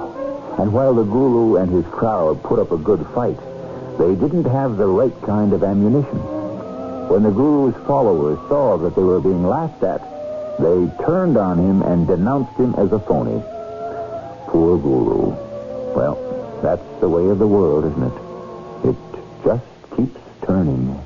And 0.58 0.72
while 0.72 0.94
the 0.94 1.04
guru 1.04 1.56
and 1.56 1.70
his 1.70 1.84
crowd 1.92 2.42
put 2.42 2.58
up 2.58 2.72
a 2.72 2.78
good 2.78 3.06
fight, 3.14 3.38
they 3.98 4.14
didn't 4.14 4.44
have 4.44 4.76
the 4.76 4.86
right 4.86 5.14
kind 5.22 5.52
of 5.52 5.62
ammunition. 5.62 6.18
When 7.08 7.22
the 7.22 7.30
guru's 7.30 7.74
followers 7.86 8.38
saw 8.48 8.76
that 8.78 8.96
they 8.96 9.02
were 9.02 9.20
being 9.20 9.46
laughed 9.46 9.82
at, 9.82 10.00
they 10.58 10.90
turned 11.04 11.36
on 11.36 11.58
him 11.58 11.82
and 11.82 12.06
denounced 12.06 12.56
him 12.58 12.74
as 12.76 12.90
a 12.92 12.98
phony. 12.98 13.42
Poor 14.48 14.78
guru. 14.78 15.30
Well, 15.94 16.60
that's 16.62 17.00
the 17.00 17.08
way 17.08 17.28
of 17.28 17.38
the 17.38 17.46
world, 17.46 17.84
isn't 17.84 18.02
it? 18.02 18.88
It 18.90 18.96
just 19.44 19.96
keeps 19.96 20.20
turning. 20.42 20.98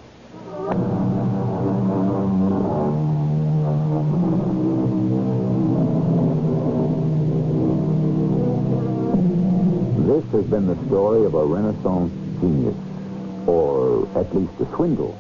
Been 10.51 10.67
the 10.67 10.87
story 10.87 11.25
of 11.25 11.35
a 11.35 11.45
Renaissance 11.45 12.13
genius, 12.41 12.75
or 13.47 14.09
at 14.19 14.35
least 14.35 14.53
a 14.61 14.67
swindle. 14.75 15.17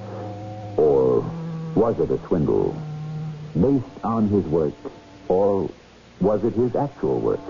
Or 0.76 1.20
was 1.76 2.00
it 2.00 2.10
a 2.10 2.18
swindle? 2.26 2.74
Based 3.54 4.04
on 4.04 4.26
his 4.26 4.44
work, 4.46 4.74
or 5.28 5.70
was 6.20 6.42
it 6.42 6.54
his 6.54 6.74
actual 6.74 7.20
work? 7.20 7.40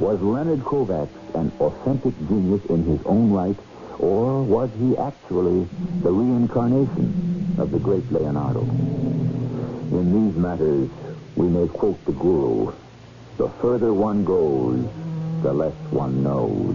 Was 0.00 0.20
Leonard 0.20 0.60
Kovacs 0.60 1.08
an 1.34 1.52
authentic 1.60 2.14
genius 2.28 2.64
in 2.66 2.82
his 2.82 3.00
own 3.06 3.30
right, 3.30 3.56
or 4.00 4.42
was 4.42 4.68
he 4.80 4.96
actually 4.96 5.68
the 6.02 6.10
reincarnation 6.10 7.54
of 7.58 7.70
the 7.70 7.78
great 7.78 8.10
Leonardo? 8.10 8.62
In 8.62 10.26
these 10.26 10.36
matters, 10.36 10.88
we 11.36 11.46
may 11.46 11.68
quote 11.68 12.04
the 12.06 12.12
guru, 12.12 12.72
the 13.36 13.48
further 13.60 13.92
one 13.92 14.24
goes, 14.24 14.84
the 15.42 15.52
less 15.52 15.74
one 15.90 16.22
knows. 16.22 16.74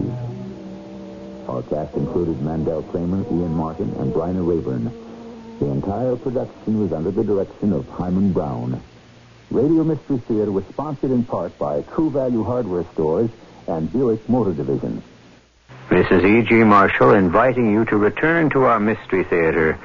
Our 1.48 1.62
cast 1.62 1.94
included 1.94 2.40
Mandel 2.40 2.82
Kramer, 2.84 3.22
Ian 3.30 3.54
Martin, 3.54 3.90
and 3.96 4.12
Bryna 4.12 4.46
Raeburn. 4.46 4.90
The 5.60 5.66
entire 5.66 6.16
production 6.16 6.80
was 6.80 6.92
under 6.92 7.10
the 7.10 7.22
direction 7.22 7.72
of 7.72 7.88
Himan 7.88 8.32
Brown. 8.32 8.80
Radio 9.50 9.84
Mystery 9.84 10.18
Theater 10.18 10.50
was 10.50 10.64
sponsored 10.66 11.10
in 11.10 11.24
part 11.24 11.56
by 11.58 11.82
True 11.82 12.10
Value 12.10 12.42
Hardware 12.42 12.84
Stores 12.94 13.30
and 13.68 13.92
Buick 13.92 14.28
Motor 14.28 14.52
Division. 14.52 15.02
This 15.90 16.10
is 16.10 16.24
E.G. 16.24 16.64
Marshall 16.64 17.12
inviting 17.12 17.70
you 17.70 17.84
to 17.86 17.96
return 17.96 18.50
to 18.50 18.64
our 18.64 18.80
Mystery 18.80 19.24
Theater 19.24 19.78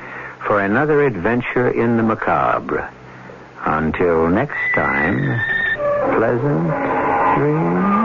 for 0.48 0.62
another 0.62 1.06
adventure 1.06 1.70
in 1.70 1.98
the 1.98 2.04
macabre. 2.04 2.90
Until 3.66 4.30
next 4.30 4.58
time, 4.74 5.40
pleasant 6.16 7.38
dreams. 7.38 7.99